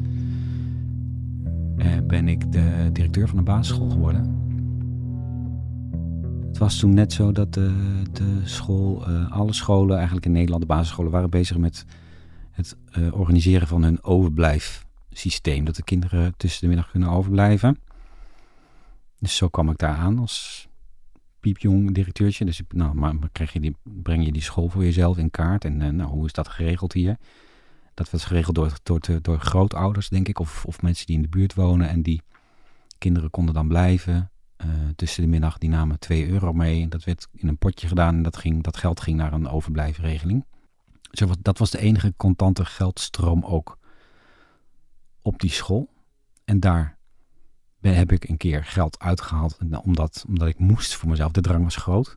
En 1.78 2.08
ben 2.08 2.28
ik 2.28 2.52
de 2.52 2.90
directeur 2.94 3.28
van 3.28 3.38
de 3.38 3.44
basisschool 3.44 3.90
geworden. 3.90 4.44
Het 6.48 6.58
was 6.58 6.80
toen 6.80 6.94
net 6.94 7.14
zo 7.14 7.32
dat 7.32 7.54
de, 7.54 8.02
de 8.12 8.42
school, 8.44 9.10
uh, 9.10 9.32
alle 9.32 9.54
scholen 9.54 9.96
eigenlijk 9.96 10.26
in 10.26 10.32
Nederland, 10.32 10.62
de 10.62 10.68
basisscholen, 10.68 11.12
waren 11.12 11.30
bezig 11.30 11.58
met 11.58 11.86
het 12.52 12.78
organiseren 13.12 13.68
van 13.68 13.84
hun 13.84 14.04
overblijfsysteem. 14.04 15.66
Dat 15.66 15.76
de 15.76 15.84
kinderen 15.84 16.34
tussen 16.38 16.62
de 16.62 16.68
middag 16.68 16.92
kunnen 16.92 17.10
overblijven. 17.10 17.78
Dus 19.20 19.36
zo 19.36 19.48
kwam 19.48 19.70
ik 19.70 19.78
daar 19.78 19.96
aan 19.96 20.20
als 20.20 20.68
piepjong 21.46 21.94
directeurtje. 21.94 22.46
Dus 22.46 22.62
nou, 22.68 22.94
maar 22.94 23.14
krijg 23.32 23.54
je 23.54 23.60
die, 23.60 23.76
breng 23.84 24.26
je 24.26 24.32
die 24.32 24.42
school 24.42 24.70
voor 24.70 24.84
jezelf 24.84 25.18
in 25.18 25.32
kaart. 25.32 25.66
En 25.66 25.82
uh, 25.82 25.90
nou, 25.90 26.10
hoe 26.10 26.26
is 26.26 26.34
dat 26.34 26.48
geregeld 26.48 26.94
hier? 26.94 27.18
Dat 27.94 28.10
was 28.10 28.26
geregeld 28.26 28.56
door, 28.56 28.74
door, 28.84 29.00
door 29.22 29.40
grootouders, 29.40 30.10
denk 30.10 30.28
ik. 30.28 30.40
Of, 30.40 30.66
of 30.66 30.82
mensen 30.82 31.06
die 31.06 31.16
in 31.16 31.22
de 31.22 31.28
buurt 31.28 31.54
wonen. 31.54 31.90
En 31.90 32.02
die 32.02 32.22
kinderen 32.98 33.30
konden 33.30 33.54
dan 33.54 33.68
blijven. 33.68 34.30
Uh, 34.66 34.68
tussen 34.96 35.24
de 35.24 35.30
middag, 35.30 35.58
die 35.58 35.70
namen 35.70 36.00
2 36.00 36.30
euro 36.30 36.54
mee. 36.54 36.88
Dat 36.88 37.04
werd 37.04 37.28
in 37.32 37.48
een 37.48 37.58
potje 37.58 37.88
gedaan. 37.88 38.16
En 38.16 38.24
dat, 38.24 38.38
ging, 38.38 38.64
dat 38.64 38.78
geld 38.78 39.02
ging 39.02 39.18
naar 39.18 39.34
een 39.34 39.48
overblijfregeling. 39.48 40.46
Dus 41.12 41.28
dat 41.42 41.58
was 41.58 41.70
de 41.72 41.80
enige 41.80 42.14
contante 42.18 42.66
geldstroom 42.66 43.44
ook 43.46 43.78
op 45.22 45.40
die 45.40 45.52
school. 45.52 45.90
En 46.46 46.60
daar 46.60 46.95
heb 47.94 48.12
ik 48.12 48.30
een 48.30 48.38
keer 48.38 48.64
geld 48.64 49.00
uitgehaald. 49.00 49.58
Omdat, 49.84 50.24
omdat 50.28 50.48
ik 50.48 50.60
moest 50.60 50.96
voor 50.96 51.10
mezelf. 51.10 51.32
De 51.32 51.42
drang 51.42 51.64
was 51.64 51.76
groot. 51.76 52.16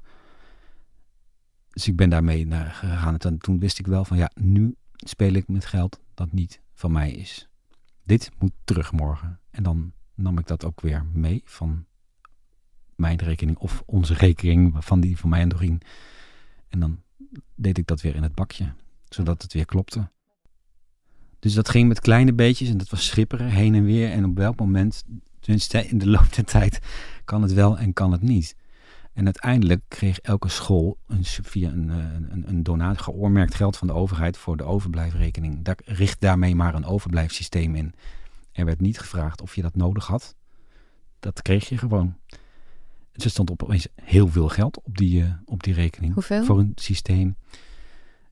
Dus 1.69 1.89
ik 1.89 1.97
ben 1.97 2.11
daarmee 2.11 2.47
naar 2.47 2.71
gegaan. 2.71 3.19
En 3.19 3.39
toen 3.39 3.59
wist 3.59 3.79
ik 3.79 3.87
wel 3.87 4.05
van 4.05 4.17
ja, 4.17 4.31
nu 4.35 4.75
speel 4.97 5.33
ik 5.33 5.49
met 5.49 5.67
geld 5.67 6.01
dat 6.15 6.33
niet 6.33 6.61
van 6.75 6.93
mij 6.93 7.11
is. 7.11 7.49
Dit 8.05 8.31
moet 8.39 8.53
terug 8.65 8.93
morgen. 8.93 9.41
En 9.51 9.63
dan 9.63 9.93
nam 10.15 10.39
ik 10.39 10.47
dat 10.47 10.65
ook 10.65 10.81
weer 10.81 11.05
mee 11.13 11.43
van 11.45 11.87
mijn 12.97 13.19
rekening 13.19 13.59
of 13.59 13.83
onze 13.87 14.15
rekening 14.15 14.85
van 14.85 15.01
die 15.01 15.19
van 15.19 15.31
mij 15.31 15.41
en 15.41 15.49
Doreen. 15.49 15.81
En 16.69 16.81
dan 16.81 17.03
deed 17.55 17.79
ik 17.79 17.87
dat 17.87 18.01
weer 18.01 18.15
in 18.15 18.23
het 18.23 18.35
bakje, 18.35 18.73
zodat 19.09 19.43
het 19.43 19.53
weer 19.53 19.65
klopte. 19.65 20.11
Dus 21.39 21.55
dat 21.55 21.69
ging 21.69 21.89
met 21.89 22.01
kleine 22.01 22.33
beetjes 22.33 22.69
en 22.69 22.79
dat 22.79 22.89
was 22.89 23.07
schipperen 23.07 23.49
heen 23.49 23.75
en 23.75 23.85
weer. 23.85 24.11
En 24.11 24.25
op 24.25 24.37
welk 24.37 24.59
moment, 24.59 25.05
tenminste 25.49 25.89
in 25.89 25.99
de 25.99 26.07
loop 26.07 26.35
der 26.35 26.45
tijd, 26.45 26.81
kan 27.25 27.43
het 27.43 27.53
wel 27.53 27.79
en 27.79 27.93
kan 27.93 28.13
het 28.13 28.23
niet. 28.23 28.57
En 29.13 29.25
uiteindelijk 29.25 29.83
kreeg 29.89 30.21
elke 30.21 30.49
school 30.49 30.99
een, 31.07 31.25
via 31.25 31.71
een, 31.71 31.89
een, 31.89 32.45
een 32.49 32.63
donatie 32.63 33.03
geoormerkt 33.03 33.55
geld 33.55 33.77
van 33.77 33.87
de 33.87 33.93
overheid 33.93 34.37
voor 34.37 34.57
de 34.57 34.65
overblijfrekening. 34.65 35.65
Daar, 35.65 35.79
richt 35.85 36.21
daarmee 36.21 36.55
maar 36.55 36.75
een 36.75 36.85
overblijfsysteem 36.85 37.75
in. 37.75 37.95
Er 38.53 38.65
werd 38.65 38.81
niet 38.81 38.99
gevraagd 38.99 39.41
of 39.41 39.55
je 39.55 39.63
dat 39.63 39.77
nodig 39.77 40.07
had. 40.07 40.35
Dat 41.21 41.43
kreeg 41.43 41.69
je 41.69 41.79
gewoon. 41.79 42.17
Dus 43.13 43.25
er 43.25 43.31
stond 43.31 43.51
opeens 43.51 43.89
heel 43.95 44.29
veel 44.29 44.49
geld 44.49 44.83
op 44.83 44.97
die, 44.97 45.23
uh, 45.23 45.33
op 45.45 45.63
die 45.63 45.75
rekening. 45.75 46.15
Hoeveel? 46.15 46.45
Voor 46.45 46.59
een 46.59 46.73
systeem. 46.75 47.37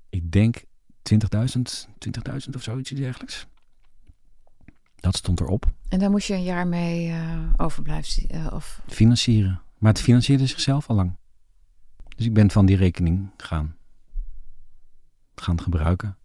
Ik 0.08 0.32
denk 0.32 0.62
20.000, 1.02 1.18
20.000 2.42 2.54
of 2.54 2.62
zoiets 2.62 2.90
dergelijks. 2.90 3.46
Dat 5.06 5.16
stond 5.16 5.40
erop. 5.40 5.72
En 5.88 5.98
daar 5.98 6.10
moest 6.10 6.26
je 6.26 6.34
een 6.34 6.42
jaar 6.42 6.66
mee 6.66 7.08
uh, 7.08 7.42
overblijven? 7.56 8.26
Uh, 8.34 8.46
of... 8.52 8.80
Financieren. 8.86 9.60
Maar 9.78 9.92
het 9.92 10.02
financierde 10.02 10.46
zichzelf 10.46 10.88
al 10.88 10.96
lang. 10.96 11.16
Dus 12.16 12.26
ik 12.26 12.34
ben 12.34 12.50
van 12.50 12.66
die 12.66 12.76
rekening 12.76 13.30
gaan, 13.36 13.76
gaan 15.34 15.60
gebruiken. 15.60 16.16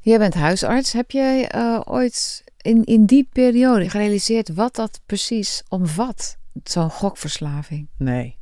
Jij 0.00 0.18
bent 0.18 0.34
huisarts. 0.34 0.92
Heb 0.92 1.10
jij 1.10 1.54
uh, 1.54 1.80
ooit 1.84 2.44
in, 2.56 2.84
in 2.84 3.06
die 3.06 3.28
periode 3.32 3.90
gerealiseerd 3.90 4.48
wat 4.48 4.74
dat 4.74 5.00
precies 5.06 5.62
omvat? 5.68 6.38
Zo'n 6.64 6.90
gokverslaving? 6.90 7.88
Nee. 7.96 8.38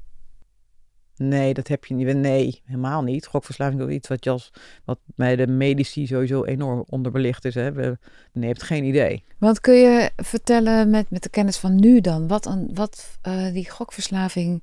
Nee, 1.18 1.54
dat 1.54 1.68
heb 1.68 1.84
je 1.84 1.94
niet. 1.94 2.16
Nee, 2.16 2.62
helemaal 2.64 3.02
niet. 3.02 3.26
Gokverslaving 3.26 3.82
is 3.82 3.94
iets 3.94 4.08
wat, 4.08 4.24
jas, 4.24 4.52
wat 4.84 4.98
bij 5.04 5.36
de 5.36 5.46
medici 5.46 6.06
sowieso 6.06 6.44
enorm 6.44 6.84
onderbelicht 6.88 7.44
is. 7.44 7.54
Hè. 7.54 7.72
We, 7.72 7.98
nee, 8.32 8.42
je 8.42 8.46
hebt 8.46 8.62
geen 8.62 8.84
idee. 8.84 9.24
Want 9.38 9.60
kun 9.60 9.74
je 9.74 10.10
vertellen 10.16 10.90
met, 10.90 11.10
met 11.10 11.22
de 11.22 11.28
kennis 11.28 11.56
van 11.56 11.74
nu 11.74 12.00
dan, 12.00 12.28
wat, 12.28 12.46
een, 12.46 12.70
wat 12.74 13.18
uh, 13.28 13.52
die 13.52 13.70
gokverslaving 13.70 14.62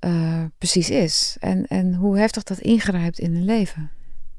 uh, 0.00 0.44
precies 0.58 0.90
is? 0.90 1.36
En, 1.40 1.66
en 1.66 1.94
hoe 1.94 2.18
heftig 2.18 2.42
dat 2.42 2.58
ingrijpt 2.58 3.18
in 3.18 3.34
een 3.34 3.44
leven? 3.44 3.90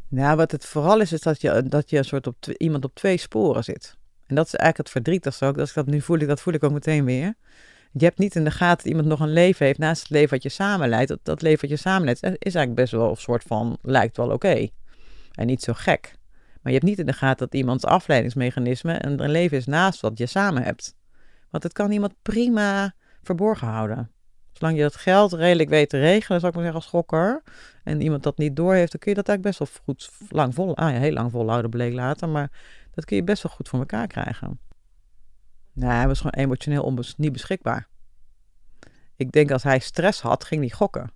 Nou, 0.08 0.36
wat 0.38 0.52
het 0.52 0.66
vooral 0.66 1.02
is, 1.02 1.12
is 1.12 1.22
dat 1.22 1.42
je, 1.42 1.64
dat 1.68 1.90
je 1.90 1.98
een 1.98 2.06
soort 2.06 2.28
op 2.28 2.36
iemand 2.58 2.86
op 2.86 2.96
twee 2.96 3.18
sporen 3.18 3.64
zit. 3.64 3.98
En 4.28 4.36
dat 4.36 4.46
is 4.46 4.56
eigenlijk 4.56 4.78
het 4.78 4.90
verdrietigste 4.90 5.46
ook. 5.46 5.58
Dat 5.58 5.68
ik 5.68 5.74
dat 5.74 5.86
nu 5.86 6.02
voel, 6.02 6.20
ik, 6.20 6.28
dat 6.28 6.42
voel 6.42 6.54
ik 6.54 6.64
ook 6.64 6.72
meteen 6.72 7.06
weer. 7.06 7.34
Je 7.96 8.06
hebt 8.06 8.18
niet 8.18 8.36
in 8.36 8.44
de 8.44 8.52
gaten 8.52 8.78
dat 8.78 8.86
iemand 8.86 9.08
nog 9.08 9.20
een 9.20 9.34
leven 9.34 9.66
heeft 9.66 9.80
naast 9.80 10.02
het 10.02 10.10
leven 10.10 10.30
wat 10.30 10.44
je 10.44 10.50
samen 10.50 10.90
leidt. 10.90 11.18
Dat, 11.24 11.42
leven 11.42 11.62
wat 11.62 11.70
je 11.70 11.84
samen 11.84 12.04
leidt 12.04 12.24
is 12.24 12.30
eigenlijk 12.32 12.76
best 12.76 12.92
wel 12.92 13.10
een 13.10 13.16
soort 13.16 13.44
van, 13.44 13.78
lijkt 13.82 14.18
wel 14.18 14.30
oké. 14.30 14.68
En 15.32 15.46
niet 15.46 15.62
zo 15.62 15.74
gek. 15.74 16.16
Maar 16.62 16.72
je 16.72 16.78
hebt 16.78 16.90
niet 16.90 17.00
in 17.00 17.06
de 17.06 17.14
gaten 17.14 17.46
dat 17.50 17.60
iemands 17.60 17.86
afleidingsmechanisme 17.86 18.94
en 18.94 19.24
een 19.24 19.32
leven 19.32 19.58
is 19.58 19.66
naast 19.66 20.02
wat 20.02 20.18
je 20.18 20.26
samen 20.26 20.64
hebt. 20.64 20.96
Want 21.50 21.64
het 21.64 21.74
kan 21.74 21.92
iemand 21.92 22.14
prima 22.22 22.94
verborgen 23.24 23.68
houden. 23.68 24.12
Zolang 24.54 24.78
je 24.78 24.84
dat 24.84 24.96
geld 24.96 25.34
redelijk 25.34 25.70
weet 25.70 25.90
te 25.90 26.00
regelen, 26.00 26.40
zou 26.40 26.52
ik 26.52 26.58
maar 26.58 26.64
zeggen 26.64 26.82
als 26.82 26.90
schokker, 26.90 27.44
en 27.84 28.02
iemand 28.02 28.24
dat 28.24 28.38
niet 28.38 28.56
door 28.56 28.74
heeft, 28.74 28.92
dan 28.92 29.00
kun 29.00 29.12
je 29.12 29.18
dat 29.18 29.28
eigenlijk 29.28 29.58
best 29.58 29.72
wel 29.72 29.84
goed 29.86 30.30
lang 30.30 30.54
vol, 30.54 30.78
ah 30.78 30.92
ja, 30.92 31.00
heel 31.00 31.14
lang 31.14 31.32
volhouden 31.32 31.70
bleek 31.70 31.94
later, 31.94 32.30
maar 32.30 32.52
dat 32.94 33.06
kun 33.06 33.16
je 33.16 33.24
best 33.24 33.44
wel 33.44 33.52
goed 33.52 33.70
voor 33.70 33.80
elkaar 33.80 34.08
krijgen. 34.08 34.60
Nee, 35.74 35.90
hij 35.90 36.08
was 36.08 36.18
gewoon 36.18 36.34
emotioneel 36.34 36.84
onbes 36.84 37.14
niet 37.18 37.32
beschikbaar. 37.32 37.88
Ik 39.16 39.32
denk 39.32 39.52
als 39.52 39.64
hij 39.64 39.80
stress 39.80 40.22
had, 40.22 40.44
ging 40.44 40.62
hij 40.62 40.70
gokken. 40.70 41.12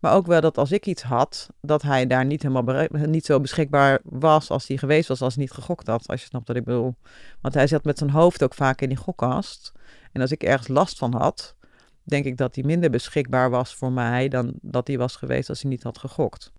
Maar 0.00 0.14
ook 0.14 0.26
wel 0.26 0.40
dat 0.40 0.58
als 0.58 0.72
ik 0.72 0.86
iets 0.86 1.02
had, 1.02 1.48
dat 1.60 1.82
hij 1.82 2.06
daar 2.06 2.24
niet 2.24 2.42
helemaal 2.42 2.86
niet 2.90 3.24
zo 3.24 3.40
beschikbaar 3.40 4.00
was 4.04 4.50
als 4.50 4.68
hij 4.68 4.76
geweest 4.76 5.08
was 5.08 5.22
als 5.22 5.34
hij 5.34 5.42
niet 5.42 5.52
gegokt 5.52 5.86
had. 5.86 6.08
Als 6.08 6.20
je 6.20 6.26
snapt 6.26 6.48
wat 6.48 6.56
ik 6.56 6.64
bedoel. 6.64 6.94
Want 7.40 7.54
hij 7.54 7.66
zat 7.66 7.84
met 7.84 7.98
zijn 7.98 8.10
hoofd 8.10 8.42
ook 8.42 8.54
vaak 8.54 8.80
in 8.80 8.88
die 8.88 8.98
gokkast. 8.98 9.72
En 10.12 10.20
als 10.20 10.30
ik 10.30 10.42
ergens 10.42 10.68
last 10.68 10.98
van 10.98 11.14
had, 11.14 11.56
denk 12.02 12.24
ik 12.24 12.36
dat 12.36 12.54
hij 12.54 12.64
minder 12.64 12.90
beschikbaar 12.90 13.50
was 13.50 13.74
voor 13.74 13.92
mij 13.92 14.28
dan 14.28 14.54
dat 14.60 14.86
hij 14.86 14.98
was 14.98 15.16
geweest 15.16 15.48
als 15.48 15.62
hij 15.62 15.70
niet 15.70 15.82
had 15.82 15.98
gegokt. 15.98 16.52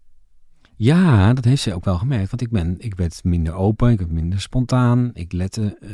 Ja, 0.75 1.33
dat 1.33 1.45
heeft 1.45 1.61
ze 1.61 1.73
ook 1.73 1.85
wel 1.85 1.97
gemerkt. 1.97 2.29
Want 2.29 2.41
ik, 2.41 2.49
ben, 2.49 2.75
ik 2.77 2.95
werd 2.95 3.23
minder 3.23 3.53
open, 3.53 3.89
ik 3.91 3.99
werd 3.99 4.11
minder 4.11 4.41
spontaan. 4.41 5.09
Ik 5.13 5.31
lette. 5.31 5.77
Uh, 5.81 5.89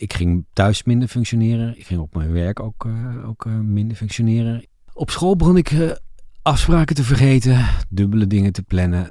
ik 0.00 0.12
ging 0.12 0.44
thuis 0.52 0.82
minder 0.82 1.08
functioneren. 1.08 1.78
Ik 1.78 1.86
ging 1.86 2.00
op 2.00 2.14
mijn 2.14 2.32
werk 2.32 2.60
ook, 2.60 2.84
uh, 2.84 3.28
ook 3.28 3.44
uh, 3.44 3.58
minder 3.58 3.96
functioneren. 3.96 4.66
Op 4.92 5.10
school 5.10 5.36
begon 5.36 5.56
ik 5.56 5.98
afspraken 6.42 6.94
te 6.94 7.04
vergeten, 7.04 7.66
dubbele 7.88 8.26
dingen 8.26 8.52
te 8.52 8.62
plannen, 8.62 9.10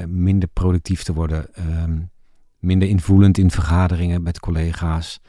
um, 0.00 0.22
minder 0.22 0.48
productief 0.48 1.02
te 1.02 1.12
worden, 1.12 1.46
um, 1.82 2.10
minder 2.58 2.88
invoelend 2.88 3.38
in 3.38 3.50
vergaderingen 3.50 4.22
met 4.22 4.40
collega's. 4.40 5.20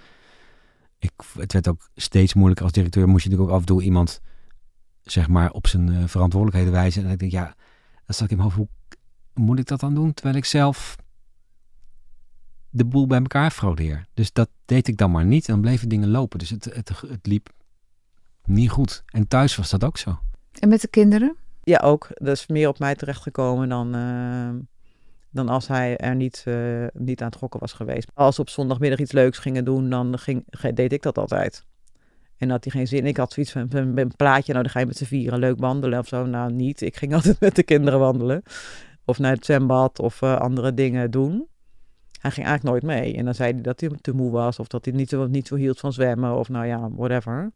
Ik, 0.99 1.11
het 1.37 1.53
werd 1.53 1.67
ook 1.67 1.89
steeds 1.95 2.33
moeilijker 2.33 2.65
als 2.65 2.73
directeur. 2.73 3.07
Moest 3.07 3.23
je 3.23 3.29
natuurlijk 3.29 3.55
ook 3.55 3.61
af 3.61 3.67
en 3.67 3.75
toe 3.75 3.83
iemand 3.83 4.21
zeg 5.01 5.27
maar, 5.27 5.51
op 5.51 5.67
zijn 5.67 6.09
verantwoordelijkheden 6.09 6.73
wijzen. 6.73 7.05
En 7.05 7.11
ik 7.11 7.19
denk, 7.19 7.31
ja, 7.31 7.55
dan 8.05 8.15
zat 8.15 8.21
ik 8.23 8.31
in 8.31 8.37
mijn 8.37 8.49
hoofd, 8.49 8.69
hoe 9.33 9.45
moet 9.45 9.59
ik 9.59 9.65
dat 9.65 9.79
dan 9.79 9.93
doen? 9.93 10.13
Terwijl 10.13 10.35
ik 10.37 10.45
zelf 10.45 10.95
de 12.69 12.85
boel 12.85 13.07
bij 13.07 13.19
elkaar 13.19 13.51
fraudeer. 13.51 14.05
Dus 14.13 14.33
dat 14.33 14.49
deed 14.65 14.87
ik 14.87 14.97
dan 14.97 15.11
maar 15.11 15.25
niet. 15.25 15.47
En 15.47 15.53
dan 15.53 15.61
bleven 15.61 15.89
dingen 15.89 16.09
lopen. 16.09 16.39
Dus 16.39 16.49
het, 16.49 16.65
het, 16.65 16.89
het 17.07 17.27
liep 17.27 17.49
niet 18.45 18.69
goed. 18.69 19.03
En 19.07 19.27
thuis 19.27 19.55
was 19.55 19.69
dat 19.69 19.83
ook 19.83 19.97
zo. 19.97 20.19
En 20.59 20.69
met 20.69 20.81
de 20.81 20.87
kinderen? 20.87 21.35
Ja, 21.63 21.79
ook. 21.79 22.07
Dat 22.13 22.35
is 22.35 22.47
meer 22.47 22.67
op 22.67 22.79
mij 22.79 22.95
terechtgekomen 22.95 23.69
dan, 23.69 23.95
uh, 23.95 24.49
dan 25.29 25.49
als 25.49 25.67
hij 25.67 25.97
er 25.97 26.15
niet, 26.15 26.43
uh, 26.47 26.85
niet 26.93 27.21
aan 27.21 27.27
het 27.27 27.37
gokken 27.37 27.59
was 27.59 27.73
geweest. 27.73 28.11
Als 28.13 28.35
we 28.35 28.41
op 28.41 28.49
zondagmiddag 28.49 28.99
iets 28.99 29.11
leuks 29.11 29.37
gingen 29.37 29.65
doen, 29.65 29.89
dan 29.89 30.19
ging, 30.19 30.45
deed 30.73 30.93
ik 30.93 31.01
dat 31.01 31.17
altijd. 31.17 31.65
En 32.37 32.49
had 32.49 32.63
hij 32.63 32.73
geen 32.73 32.87
zin. 32.87 33.05
Ik 33.05 33.17
had 33.17 33.33
zoiets 33.33 33.51
van 33.51 33.67
een 33.71 34.11
plaatje, 34.15 34.51
nou 34.51 34.63
dan 34.63 34.73
ga 34.73 34.79
je 34.79 34.85
met 34.85 34.97
z'n 34.97 35.05
vieren 35.05 35.39
leuk 35.39 35.59
wandelen 35.59 35.99
of 35.99 36.07
zo. 36.07 36.25
Nou, 36.25 36.53
niet. 36.53 36.81
Ik 36.81 36.95
ging 36.95 37.13
altijd 37.17 37.39
met 37.39 37.55
de 37.55 37.63
kinderen 37.63 37.99
wandelen. 37.99 38.43
Of 39.05 39.19
naar 39.19 39.31
het 39.31 39.45
zwembad 39.45 39.99
of 39.99 40.21
uh, 40.21 40.35
andere 40.37 40.73
dingen 40.73 41.11
doen. 41.11 41.47
Hij 42.19 42.31
ging 42.31 42.47
eigenlijk 42.47 42.63
nooit 42.63 42.97
mee. 42.99 43.15
En 43.15 43.25
dan 43.25 43.35
zei 43.35 43.53
hij 43.53 43.61
dat 43.61 43.79
hij 43.79 43.89
te 44.01 44.11
moe 44.11 44.31
was 44.31 44.59
of 44.59 44.67
dat 44.67 44.85
hij 44.85 44.93
niet 44.93 45.09
zo, 45.09 45.27
niet 45.27 45.47
zo 45.47 45.55
hield 45.55 45.79
van 45.79 45.93
zwemmen 45.93 46.35
of 46.35 46.49
nou 46.49 46.65
ja, 46.65 46.89
whatever. 46.91 47.51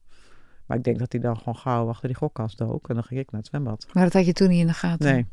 Maar 0.66 0.78
ik 0.78 0.84
denk 0.84 1.00
dat 1.00 1.12
hij 1.12 1.22
dan 1.22 1.38
gewoon 1.38 1.56
gauw 1.56 1.88
achter 1.88 2.08
die 2.08 2.18
gokkast 2.18 2.62
ook. 2.62 2.90
En 2.90 2.96
dan 2.96 3.04
ging 3.04 3.20
ik 3.20 3.32
naar 3.32 3.40
het 3.42 3.50
zwembad. 3.50 3.86
Maar 3.94 4.04
dat 4.04 4.14
had 4.14 4.26
je 4.26 4.34
toen 4.34 4.50
niet 4.50 4.60
in 4.60 4.68
de 4.68 4.74
gaten? 4.74 5.14
Nee. 5.14 5.26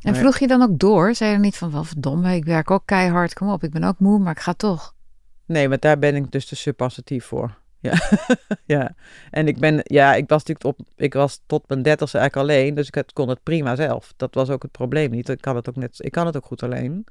En 0.00 0.14
vroeg 0.14 0.38
je 0.38 0.46
dan 0.46 0.62
ook 0.62 0.78
door? 0.78 1.14
Zei 1.14 1.30
je 1.30 1.36
er 1.36 1.42
niet 1.42 1.56
van, 1.56 1.70
wel 1.70 1.84
verdomme, 1.84 2.34
ik 2.34 2.44
werk 2.44 2.70
ook 2.70 2.82
keihard. 2.84 3.34
Kom 3.34 3.48
op, 3.48 3.62
ik 3.62 3.70
ben 3.70 3.84
ook 3.84 3.98
moe, 3.98 4.18
maar 4.18 4.32
ik 4.32 4.40
ga 4.40 4.52
toch. 4.52 4.94
Nee, 5.46 5.68
want 5.68 5.82
daar 5.82 5.98
ben 5.98 6.16
ik 6.16 6.30
dus 6.30 6.46
te 6.46 6.56
subpassitief 6.56 7.24
voor. 7.24 7.60
Ja, 7.78 7.94
ja. 8.76 8.94
En 9.30 9.48
ik 9.48 9.58
ben, 9.58 9.80
ja, 9.84 10.14
ik 10.14 10.28
was 10.28 10.44
natuurlijk 10.44 10.78
op, 10.78 10.86
ik 10.96 11.14
was 11.14 11.40
tot 11.46 11.68
mijn 11.68 11.82
dertigste 11.82 12.18
eigenlijk 12.18 12.50
alleen, 12.50 12.74
dus 12.74 12.90
ik 12.90 13.04
kon 13.12 13.28
het 13.28 13.42
prima 13.42 13.76
zelf. 13.76 14.14
Dat 14.16 14.34
was 14.34 14.50
ook 14.50 14.62
het 14.62 14.70
probleem 14.70 15.10
niet. 15.10 15.28
Ik 15.28 15.40
kan 15.40 15.56
het 15.56 15.68
ook 15.68 15.76
net, 15.76 15.94
ik 15.98 16.12
kan 16.12 16.26
het 16.26 16.36
ook 16.36 16.44
goed 16.44 16.62
alleen. 16.62 17.04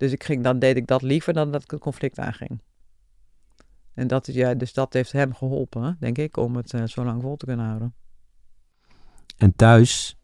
Dus 0.00 0.12
ik 0.12 0.24
ging, 0.24 0.42
dan 0.42 0.58
deed 0.58 0.76
ik 0.76 0.86
dat 0.86 1.02
liever 1.02 1.32
dan 1.32 1.52
dat 1.52 1.62
ik 1.62 1.70
het 1.70 1.80
conflict 1.80 2.18
aanging. 2.18 2.60
En 3.94 4.06
dat, 4.06 4.28
is, 4.28 4.34
ja, 4.34 4.54
dus 4.54 4.72
dat 4.72 4.92
heeft 4.92 5.12
hem 5.12 5.34
geholpen, 5.34 5.96
denk 6.00 6.18
ik, 6.18 6.36
om 6.36 6.56
het 6.56 6.72
uh, 6.72 6.84
zo 6.84 7.04
lang 7.04 7.22
vol 7.22 7.36
te 7.36 7.46
kunnen 7.46 7.66
houden. 7.66 7.94
En 9.36 9.56
thuis 9.56 10.16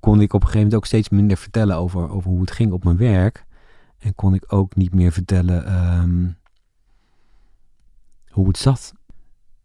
kon 0.00 0.20
ik 0.20 0.32
op 0.32 0.40
een 0.40 0.46
gegeven 0.46 0.58
moment 0.58 0.74
ook 0.74 0.86
steeds 0.86 1.08
minder 1.08 1.36
vertellen 1.36 1.76
over, 1.76 2.10
over 2.10 2.30
hoe 2.30 2.40
het 2.40 2.50
ging 2.50 2.72
op 2.72 2.84
mijn 2.84 2.96
werk. 2.96 3.44
En 3.98 4.14
kon 4.14 4.34
ik 4.34 4.52
ook 4.52 4.76
niet 4.76 4.94
meer 4.94 5.12
vertellen 5.12 5.72
um, 5.74 6.38
hoe 8.28 8.48
het 8.48 8.58
zat. 8.58 8.92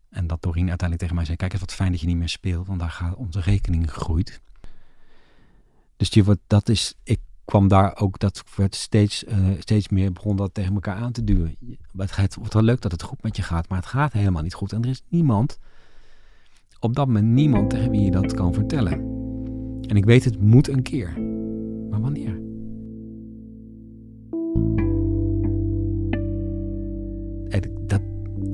En 0.09 0.27
dat 0.27 0.41
Doreen 0.41 0.69
uiteindelijk 0.69 0.99
tegen 0.99 1.15
mij 1.15 1.25
zei: 1.25 1.37
Kijk 1.37 1.51
eens, 1.51 1.61
wat 1.61 1.73
fijn 1.73 1.91
dat 1.91 2.01
je 2.01 2.07
niet 2.07 2.17
meer 2.17 2.29
speelt, 2.29 2.67
want 2.67 2.79
daar 2.79 2.89
gaat 2.89 3.15
onze 3.15 3.39
rekening 3.39 3.91
groeit. 3.91 4.41
Dus 5.97 6.09
je 6.09 6.39
dat 6.47 6.69
is, 6.69 6.95
ik 7.03 7.19
kwam 7.45 7.67
daar 7.67 7.97
ook, 7.99 8.19
dat 8.19 8.43
werd 8.55 8.75
steeds, 8.75 9.23
uh, 9.23 9.33
steeds 9.59 9.89
meer 9.89 10.11
begon 10.11 10.35
dat 10.35 10.53
tegen 10.53 10.73
elkaar 10.73 10.95
aan 10.95 11.11
te 11.11 11.23
duwen. 11.23 11.57
Het 11.97 12.35
wordt 12.35 12.53
wel 12.53 12.63
leuk 12.63 12.81
dat 12.81 12.91
het 12.91 13.01
goed 13.01 13.23
met 13.23 13.35
je 13.35 13.43
gaat, 13.43 13.69
maar 13.69 13.77
het 13.77 13.87
gaat 13.87 14.13
helemaal 14.13 14.43
niet 14.43 14.53
goed. 14.53 14.73
En 14.73 14.83
er 14.83 14.89
is 14.89 15.03
niemand, 15.07 15.59
op 16.79 16.95
dat 16.95 17.07
moment 17.07 17.27
niemand 17.27 17.69
tegen 17.69 17.91
wie 17.91 18.01
je 18.01 18.11
dat 18.11 18.33
kan 18.33 18.53
vertellen. 18.53 18.93
En 19.87 19.95
ik 19.95 20.05
weet, 20.05 20.23
het 20.23 20.41
moet 20.41 20.67
een 20.67 20.83
keer. 20.83 21.13
Maar 21.89 22.01
wanneer? 22.01 22.43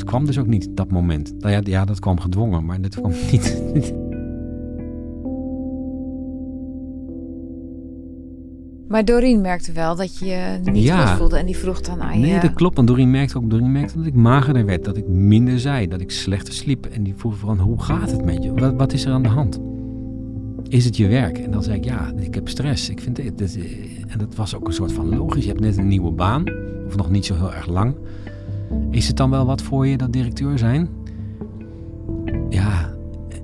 Dat 0.01 0.10
kwam 0.10 0.25
dus 0.25 0.38
ook 0.38 0.47
niet, 0.47 0.69
dat 0.71 0.91
moment. 0.91 1.34
Nou 1.39 1.54
ja, 1.54 1.62
ja 1.63 1.86
dat 1.86 1.99
kwam 1.99 2.19
gedwongen, 2.19 2.65
maar 2.65 2.82
dat 2.82 2.95
kwam 2.95 3.12
niet. 3.32 4.00
Maar 8.91 9.06
Doreen 9.06 9.41
merkte 9.41 9.71
wel 9.71 9.95
dat 9.95 10.17
je 10.17 10.25
je 10.25 10.60
niet 10.71 10.84
Ja. 10.84 11.06
goed 11.06 11.17
voelde 11.17 11.38
en 11.38 11.45
die 11.45 11.58
vroeg 11.58 11.82
dan 11.82 12.01
aan 12.01 12.19
je... 12.19 12.25
Nee, 12.25 12.39
dat 12.39 12.54
klopt. 12.54 12.75
Want 12.75 12.88
Doreen 12.88 13.12
merkte 13.12 13.38
ook 13.38 13.49
Doreen 13.49 13.71
merkte 13.71 13.97
dat 13.97 14.06
ik 14.06 14.13
magerder 14.13 14.65
werd. 14.65 14.86
Dat 14.86 14.97
ik 14.97 15.08
minder 15.08 15.60
zei. 15.60 15.88
Dat 15.88 16.01
ik 16.01 16.12
slechter 16.12 16.54
sliep. 16.54 16.86
En 16.86 17.04
die 17.04 17.13
vroeg 17.17 17.36
van, 17.38 17.60
hoe 17.60 17.82
gaat 17.82 18.12
het 18.12 18.25
met 18.25 18.43
je? 18.43 18.54
Wat, 18.54 18.73
wat 18.75 18.93
is 18.93 19.06
er 19.06 19.12
aan 19.13 19.23
de 19.23 19.30
hand? 19.30 19.60
Is 20.67 20.86
het 20.86 20.97
je 20.97 21.08
werk? 21.08 21.38
En 21.38 21.51
dan 21.51 21.63
zei 21.63 21.77
ik, 21.77 21.84
ja, 21.84 22.12
ik 22.19 22.34
heb 22.36 22.49
stress. 22.49 22.89
Ik 22.89 22.99
vind 23.01 23.15
dit, 23.15 23.38
dit- 23.38 23.58
en 24.08 24.17
dat 24.19 24.36
was 24.36 24.56
ook 24.56 24.67
een 24.67 24.73
soort 24.73 24.91
van 24.91 25.15
logisch. 25.15 25.43
Je 25.43 25.49
hebt 25.49 25.62
net 25.62 25.77
een 25.77 25.88
nieuwe 25.88 26.12
baan. 26.12 26.43
Of 26.88 26.95
nog 26.95 27.10
niet 27.10 27.25
zo 27.25 27.36
heel 27.36 27.54
erg 27.54 27.67
lang. 27.67 27.95
Is 28.89 29.08
het 29.08 29.17
dan 29.17 29.30
wel 29.30 29.45
wat 29.45 29.62
voor 29.62 29.88
je, 29.88 29.97
dat 29.97 30.13
directeur 30.13 30.58
zijn? 30.58 30.89
Ja, 32.49 32.93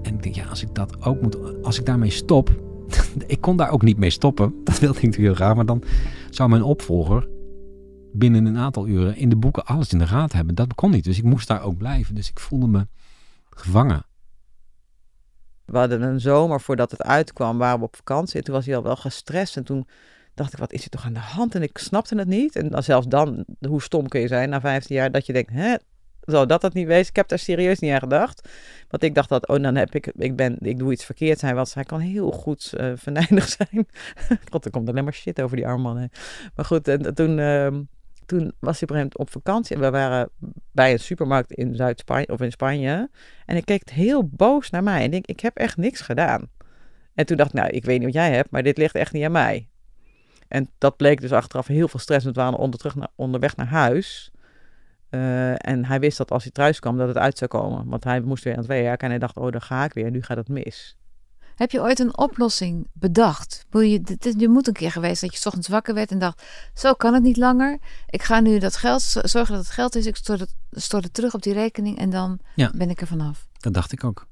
en 0.01 0.13
ik 0.13 0.23
denk, 0.23 0.35
ja, 0.35 0.45
als 0.49 0.61
ik 0.63 0.69
dat 0.75 1.05
ook 1.05 1.21
moet... 1.21 1.63
Als 1.63 1.79
ik 1.79 1.85
daarmee 1.85 2.09
stop... 2.09 2.65
ik 3.27 3.41
kon 3.41 3.57
daar 3.57 3.71
ook 3.71 3.81
niet 3.81 3.97
mee 3.97 4.09
stoppen. 4.09 4.53
Dat 4.63 4.79
wilde 4.79 4.97
ik 4.97 5.03
natuurlijk 5.03 5.31
heel 5.31 5.45
graag. 5.45 5.55
Maar 5.55 5.65
dan 5.65 5.83
zou 6.29 6.49
mijn 6.49 6.63
opvolger 6.63 7.27
binnen 8.13 8.45
een 8.45 8.57
aantal 8.57 8.87
uren 8.87 9.15
in 9.15 9.29
de 9.29 9.35
boeken 9.35 9.65
alles 9.65 9.91
in 9.91 9.97
de 9.97 10.05
raad 10.05 10.33
hebben. 10.33 10.55
Dat 10.55 10.75
kon 10.75 10.91
niet. 10.91 11.03
Dus 11.03 11.17
ik 11.17 11.23
moest 11.23 11.47
daar 11.47 11.61
ook 11.61 11.77
blijven. 11.77 12.15
Dus 12.15 12.29
ik 12.29 12.39
voelde 12.39 12.67
me 12.67 12.87
gevangen. 13.49 14.05
We 15.65 15.77
hadden 15.77 16.01
een 16.01 16.19
zomer 16.19 16.61
voordat 16.61 16.91
het 16.91 17.01
uitkwam, 17.03 17.57
waren 17.57 17.79
we 17.79 17.85
op 17.85 17.95
vakantie. 17.95 18.37
En 18.37 18.43
toen 18.43 18.53
was 18.53 18.65
hij 18.65 18.75
al 18.75 18.83
wel 18.83 18.95
gestrest. 18.95 19.57
En 19.57 19.63
toen 19.63 19.87
dacht 20.33 20.53
ik, 20.53 20.59
wat 20.59 20.73
is 20.73 20.83
er 20.83 20.89
toch 20.89 21.05
aan 21.05 21.13
de 21.13 21.19
hand? 21.19 21.55
En 21.55 21.61
ik 21.61 21.77
snapte 21.77 22.17
het 22.17 22.27
niet. 22.27 22.55
En 22.55 22.69
dan, 22.69 22.83
zelfs 22.83 23.07
dan, 23.07 23.45
hoe 23.67 23.81
stom 23.81 24.07
kun 24.07 24.21
je 24.21 24.27
zijn 24.27 24.49
na 24.49 24.59
15 24.61 24.95
jaar, 24.95 25.11
dat 25.11 25.25
je 25.25 25.33
denkt, 25.33 25.51
hè, 25.51 25.75
zou 26.31 26.45
dat 26.45 26.61
het 26.61 26.73
niet 26.73 26.87
wezen? 26.87 27.07
Ik 27.09 27.15
heb 27.15 27.27
daar 27.27 27.39
serieus 27.39 27.79
niet 27.79 27.91
aan 27.91 27.99
gedacht. 27.99 28.49
Want 28.89 29.03
ik 29.03 29.15
dacht 29.15 29.29
dat, 29.29 29.47
oh, 29.47 29.61
dan 29.61 29.75
heb 29.75 29.95
ik, 29.95 30.07
ik 30.07 30.35
ben, 30.35 30.57
ik 30.59 30.77
doe 30.77 30.91
iets 30.91 31.05
verkeerd. 31.05 31.41
Hij 31.41 31.55
was, 31.55 31.73
hij 31.73 31.83
kan 31.83 31.99
heel 31.99 32.31
goed 32.31 32.73
eh 32.73 32.91
venijnig 32.95 33.47
zijn. 33.57 33.87
God, 34.51 34.65
er 34.65 34.71
komt 34.71 34.89
alleen 34.89 35.03
maar 35.03 35.13
shit 35.13 35.41
over 35.41 35.55
die 35.55 35.67
arme 35.67 35.81
man. 35.81 36.09
Maar 36.55 36.65
goed, 36.65 36.87
en 36.87 37.13
toen, 37.15 37.39
ehm, 37.39 37.81
toen 38.25 38.53
was 38.59 38.79
hij 38.79 39.03
op 39.03 39.19
op 39.19 39.31
vakantie. 39.31 39.75
En 39.75 39.81
we 39.81 39.89
waren 39.89 40.29
bij 40.71 40.91
een 40.91 40.99
supermarkt 40.99 41.51
in 41.51 41.75
Zuid-Spanje, 41.75 42.27
of 42.27 42.41
in 42.41 42.51
Spanje. 42.51 43.09
En 43.45 43.53
hij 43.53 43.61
keek 43.61 43.89
heel 43.89 44.27
boos 44.27 44.69
naar 44.69 44.83
mij. 44.83 44.99
En 44.99 45.05
ik 45.05 45.11
denk, 45.11 45.25
ik 45.25 45.39
heb 45.39 45.57
echt 45.57 45.77
niks 45.77 46.01
gedaan. 46.01 46.49
En 47.13 47.25
toen 47.25 47.37
dacht 47.37 47.49
ik, 47.49 47.55
nou, 47.55 47.69
ik 47.69 47.85
weet 47.85 47.97
niet 47.97 48.05
wat 48.05 48.23
jij 48.23 48.31
hebt, 48.31 48.51
maar 48.51 48.63
dit 48.63 48.77
ligt 48.77 48.95
echt 48.95 49.13
niet 49.13 49.23
aan 49.23 49.31
mij. 49.31 49.67
En 50.47 50.69
dat 50.77 50.97
bleek 50.97 51.21
dus 51.21 51.31
achteraf 51.31 51.67
heel 51.67 51.87
veel 51.87 51.99
stress. 51.99 52.23
Want 52.23 52.35
we 52.35 52.41
waren 52.41 52.59
onder, 52.59 52.79
terug 52.79 52.95
naar, 52.95 53.07
onderweg 53.15 53.55
naar 53.55 53.67
huis. 53.67 54.31
Eh, 55.09 55.67
en 55.67 55.85
hij 55.85 55.99
wist 55.99 56.17
dat 56.17 56.31
als 56.31 56.43
hij 56.43 56.51
thuis 56.51 56.79
kwam, 56.79 56.97
dat 56.97 57.07
het 57.07 57.17
uit 57.17 57.37
zou 57.37 57.49
komen. 57.49 57.87
Want 57.87 58.03
hij 58.03 58.21
moest 58.21 58.43
weer 58.43 58.53
aan 58.53 58.59
het 58.59 58.67
werk. 58.67 59.01
En 59.01 59.09
hij 59.09 59.19
dacht, 59.19 59.37
oh, 59.37 59.51
dan 59.51 59.61
ga 59.61 59.83
ik 59.83 59.93
weer. 59.93 60.11
Nu 60.11 60.21
gaat 60.21 60.37
het 60.37 60.49
mis. 60.49 60.97
Heb 61.55 61.71
je 61.71 61.81
ooit 61.81 61.99
een 61.99 62.17
oplossing 62.17 62.87
bedacht? 62.93 63.65
Wil 63.69 63.81
je, 63.81 64.17
je 64.37 64.47
moet 64.49 64.67
een 64.67 64.73
keer 64.73 64.91
geweest 64.91 65.21
dat 65.21 65.31
je 65.33 65.37
's 65.39 65.45
ochtends 65.45 65.67
wakker 65.67 65.93
werd 65.93 66.11
en 66.11 66.19
dacht: 66.19 66.43
Zo 66.73 66.93
kan 66.93 67.13
het 67.13 67.23
niet 67.23 67.37
langer. 67.37 67.77
Ik 68.09 68.23
ga 68.23 68.39
nu 68.39 68.59
dat 68.59 68.75
geld 68.75 69.01
zorgen 69.01 69.55
dat 69.55 69.63
het 69.63 69.73
geld 69.73 69.95
is. 69.95 70.05
Ik 70.05 70.15
stort 70.15 70.39
het, 70.39 70.55
stort 70.71 71.03
het 71.03 71.13
terug 71.13 71.33
op 71.33 71.41
die 71.41 71.53
rekening 71.53 71.97
en 71.97 72.09
dan 72.09 72.39
Ja. 72.55 72.71
ben 72.75 72.89
ik 72.89 73.01
er 73.01 73.07
vanaf. 73.07 73.47
Dat 73.59 73.73
dacht 73.73 73.91
ik 73.91 74.03
ook. 74.03 74.27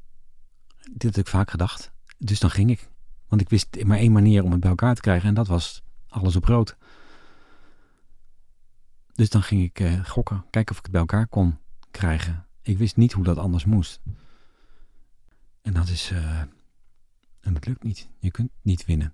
Dit 0.91 1.15
heb 1.15 1.25
ik 1.25 1.31
vaak 1.31 1.49
gedacht. 1.49 1.91
Dus 2.17 2.39
dan 2.39 2.49
ging 2.49 2.69
ik. 2.69 2.89
Want 3.27 3.41
ik 3.41 3.49
wist 3.49 3.83
maar 3.83 3.97
één 3.97 4.11
manier 4.11 4.43
om 4.43 4.51
het 4.51 4.59
bij 4.59 4.69
elkaar 4.69 4.95
te 4.95 5.01
krijgen. 5.01 5.27
En 5.29 5.33
dat 5.35 5.47
was 5.47 5.81
alles 6.09 6.35
op 6.35 6.45
rood. 6.45 6.75
Dus 9.15 9.29
dan 9.29 9.43
ging 9.43 9.63
ik 9.63 9.79
eh, 9.79 10.05
gokken. 10.05 10.45
Kijken 10.49 10.71
of 10.71 10.77
ik 10.77 10.83
het 10.83 10.91
bij 10.91 11.01
elkaar 11.01 11.27
kon 11.27 11.57
krijgen. 11.91 12.45
Ik 12.61 12.77
wist 12.77 12.95
niet 12.97 13.11
hoe 13.13 13.23
dat 13.23 13.37
anders 13.37 13.65
moest. 13.65 13.99
En 15.61 15.73
dat 15.73 15.87
is... 15.87 16.11
eh, 16.11 16.39
en 17.41 17.53
dat 17.53 17.65
lukt 17.65 17.83
niet. 17.83 18.07
Je 18.19 18.31
kunt 18.31 18.49
niet 18.61 18.85
winnen. 18.85 19.13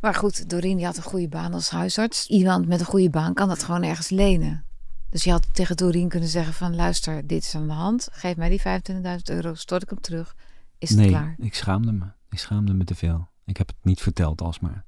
Maar 0.00 0.14
goed, 0.14 0.50
Doreen 0.50 0.76
die 0.76 0.86
had 0.86 0.96
een 0.96 1.02
goede 1.02 1.28
baan 1.28 1.52
als 1.54 1.70
huisarts. 1.70 2.26
Iemand 2.26 2.66
met 2.68 2.80
een 2.80 2.86
goede 2.86 3.10
baan 3.10 3.34
kan 3.34 3.48
dat 3.48 3.62
gewoon 3.64 3.82
ergens 3.82 4.08
lenen. 4.08 4.64
Dus 5.10 5.24
je 5.24 5.30
had 5.30 5.54
tegen 5.54 5.76
Doreen 5.76 6.08
kunnen 6.08 6.28
zeggen 6.28 6.54
van... 6.54 6.74
Luister, 6.74 7.26
dit 7.26 7.42
is 7.42 7.54
aan 7.54 7.66
de 7.66 7.72
hand. 7.72 8.08
Geef 8.12 8.36
mij 8.36 8.48
die 8.48 8.60
25.000 8.60 9.22
euro, 9.24 9.54
stort 9.54 9.82
ik 9.82 9.90
hem 9.90 10.00
terug. 10.00 10.36
Is 10.78 10.88
het 10.88 10.98
nee, 10.98 11.08
klaar? 11.08 11.34
ik 11.38 11.54
schaamde 11.54 11.92
me. 11.92 12.04
Ik 12.28 12.38
schaamde 12.38 12.74
me 12.74 12.84
te 12.84 12.94
veel. 12.94 13.28
Ik 13.44 13.56
heb 13.56 13.66
het 13.66 13.76
niet 13.82 14.00
verteld 14.00 14.40
alsmaar. 14.40 14.84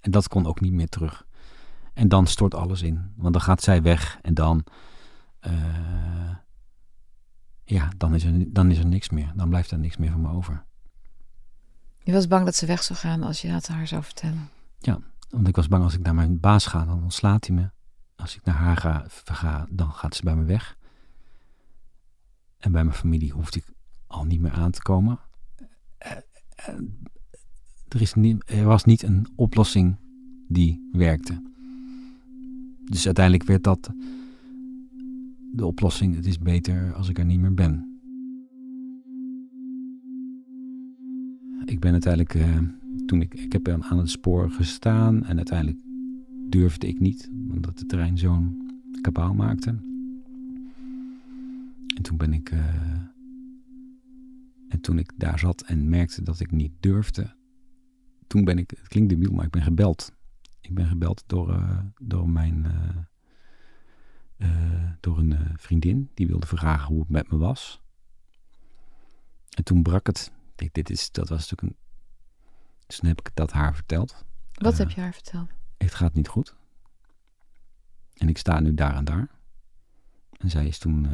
En 0.00 0.10
dat 0.10 0.28
kon 0.28 0.46
ook 0.46 0.60
niet 0.60 0.72
meer 0.72 0.88
terug. 0.88 1.25
En 1.96 2.08
dan 2.08 2.26
stort 2.26 2.54
alles 2.54 2.82
in. 2.82 3.12
Want 3.16 3.32
dan 3.32 3.42
gaat 3.42 3.62
zij 3.62 3.82
weg 3.82 4.18
en 4.22 4.34
dan... 4.34 4.64
eh, 5.40 6.34
ja, 7.64 7.88
dan 7.96 8.14
is, 8.14 8.24
er, 8.24 8.52
dan 8.52 8.70
is 8.70 8.78
er 8.78 8.86
niks 8.86 9.10
meer. 9.10 9.32
Dan 9.36 9.48
blijft 9.48 9.70
er 9.70 9.78
niks 9.78 9.96
meer 9.96 10.10
van 10.10 10.20
me 10.20 10.28
over. 10.30 10.64
Je 11.98 12.12
was 12.12 12.28
bang 12.28 12.44
dat 12.44 12.54
ze 12.54 12.66
weg 12.66 12.82
zou 12.82 12.98
gaan 12.98 13.22
als 13.22 13.42
je 13.42 13.48
dat 13.48 13.66
haar 13.66 13.86
zou 13.86 14.02
vertellen. 14.02 14.48
Want 15.30 15.48
ik 15.48 15.56
was 15.56 15.68
bang 15.68 15.82
als 15.84 15.94
ik 15.94 16.02
naar 16.02 16.14
mijn 16.14 16.40
baas 16.40 16.66
ga, 16.66 16.84
dan 16.84 17.02
ontslaat 17.02 17.46
hij 17.46 17.56
me. 17.56 17.70
Als 18.16 18.36
ik 18.36 18.44
naar 18.44 18.54
haar 18.54 18.76
ga, 18.76 19.04
ga, 19.24 19.66
dan 19.70 19.92
gaat 19.92 20.14
ze 20.14 20.22
bij 20.22 20.36
me 20.36 20.44
weg. 20.44 20.76
En 22.58 22.72
bij 22.72 22.84
mijn 22.84 22.96
familie 22.96 23.32
hoeft 23.32 23.56
ik 23.56 23.64
al 24.06 24.24
niet 24.24 24.40
meer 24.40 24.52
aan 24.52 24.70
te 24.70 24.82
komen. 24.82 25.18
Eh, 25.98 26.12
eh, 26.56 26.74
Er, 27.88 28.00
is 28.00 28.14
niet, 28.14 28.42
er 28.50 28.64
was 28.64 28.84
niet 28.84 29.02
een 29.02 29.32
oplossing 29.36 29.96
die 30.48 30.88
werkte. 30.92 31.54
Dus 32.90 33.06
uiteindelijk 33.06 33.44
werd 33.44 33.64
dat 33.64 33.90
de 35.52 35.66
oplossing. 35.66 36.14
Het 36.14 36.26
is 36.26 36.38
beter 36.38 36.92
als 36.94 37.08
ik 37.08 37.18
er 37.18 37.24
niet 37.24 37.40
meer 37.40 37.54
ben. 37.54 38.00
Ik 41.64 41.80
ben 41.80 41.92
uiteindelijk, 41.92 42.34
eh, 42.34 42.58
toen 43.06 43.20
ik, 43.20 43.34
ik 43.34 43.52
heb 43.52 43.68
aan 43.68 43.98
het 43.98 44.10
spoor 44.10 44.50
gestaan 44.50 45.24
en 45.24 45.36
uiteindelijk 45.36 45.78
durfde 46.48 46.86
ik 46.86 47.00
niet, 47.00 47.30
omdat 47.50 47.78
de 47.78 47.86
trein 47.86 48.18
zo'n 48.18 48.70
kabaal 49.00 49.34
maakte. 49.34 49.68
En 51.96 52.02
toen 52.02 52.16
ben 52.16 52.32
ik, 52.32 52.50
eh, 52.50 52.74
en 54.68 54.80
toen 54.80 54.98
ik 54.98 55.12
daar 55.16 55.38
zat 55.38 55.62
en 55.62 55.88
merkte 55.88 56.22
dat 56.22 56.40
ik 56.40 56.50
niet 56.50 56.72
durfde, 56.80 57.34
toen 58.26 58.44
ben 58.44 58.58
ik, 58.58 58.70
het 58.70 58.88
klinkt 58.88 59.08
debiel, 59.08 59.32
maar 59.32 59.44
ik 59.44 59.50
ben 59.50 59.62
gebeld. 59.62 60.15
Ik 60.66 60.74
ben 60.74 60.86
gebeld 60.86 61.22
door, 61.26 61.52
eh, 61.52 61.78
door 62.00 62.28
mijn, 62.28 62.66
eh, 62.66 62.96
eh, 64.36 64.90
door 65.00 65.18
een 65.18 65.58
vriendin, 65.58 66.10
die 66.14 66.26
wilde 66.26 66.46
vragen 66.46 66.86
hoe 66.86 67.00
het 67.00 67.08
met 67.08 67.30
me 67.30 67.36
was. 67.36 67.82
En 69.56 69.64
toen 69.64 69.82
brak 69.82 70.06
het. 70.06 70.32
Ik 70.46 70.58
denk, 70.58 70.74
dit 70.74 70.90
is, 70.90 71.10
dat 71.10 71.28
was 71.28 71.50
natuurlijk 71.50 71.62
een. 71.62 71.84
Dus 72.86 72.96
toen 72.96 73.08
heb 73.08 73.20
ik 73.20 73.30
dat 73.34 73.52
haar 73.52 73.74
verteld. 73.74 74.24
Wat 74.52 74.78
heb 74.78 74.90
je 74.90 75.00
haar 75.00 75.12
verteld? 75.12 75.50
Het 75.76 75.94
gaat 75.94 76.14
niet 76.14 76.28
goed. 76.28 76.56
En 78.14 78.28
ik 78.28 78.38
sta 78.38 78.60
nu 78.60 78.74
daar 78.74 78.94
en 78.94 79.04
daar. 79.04 79.30
En 80.38 80.50
zij 80.50 80.66
is 80.66 80.78
toen. 80.78 81.08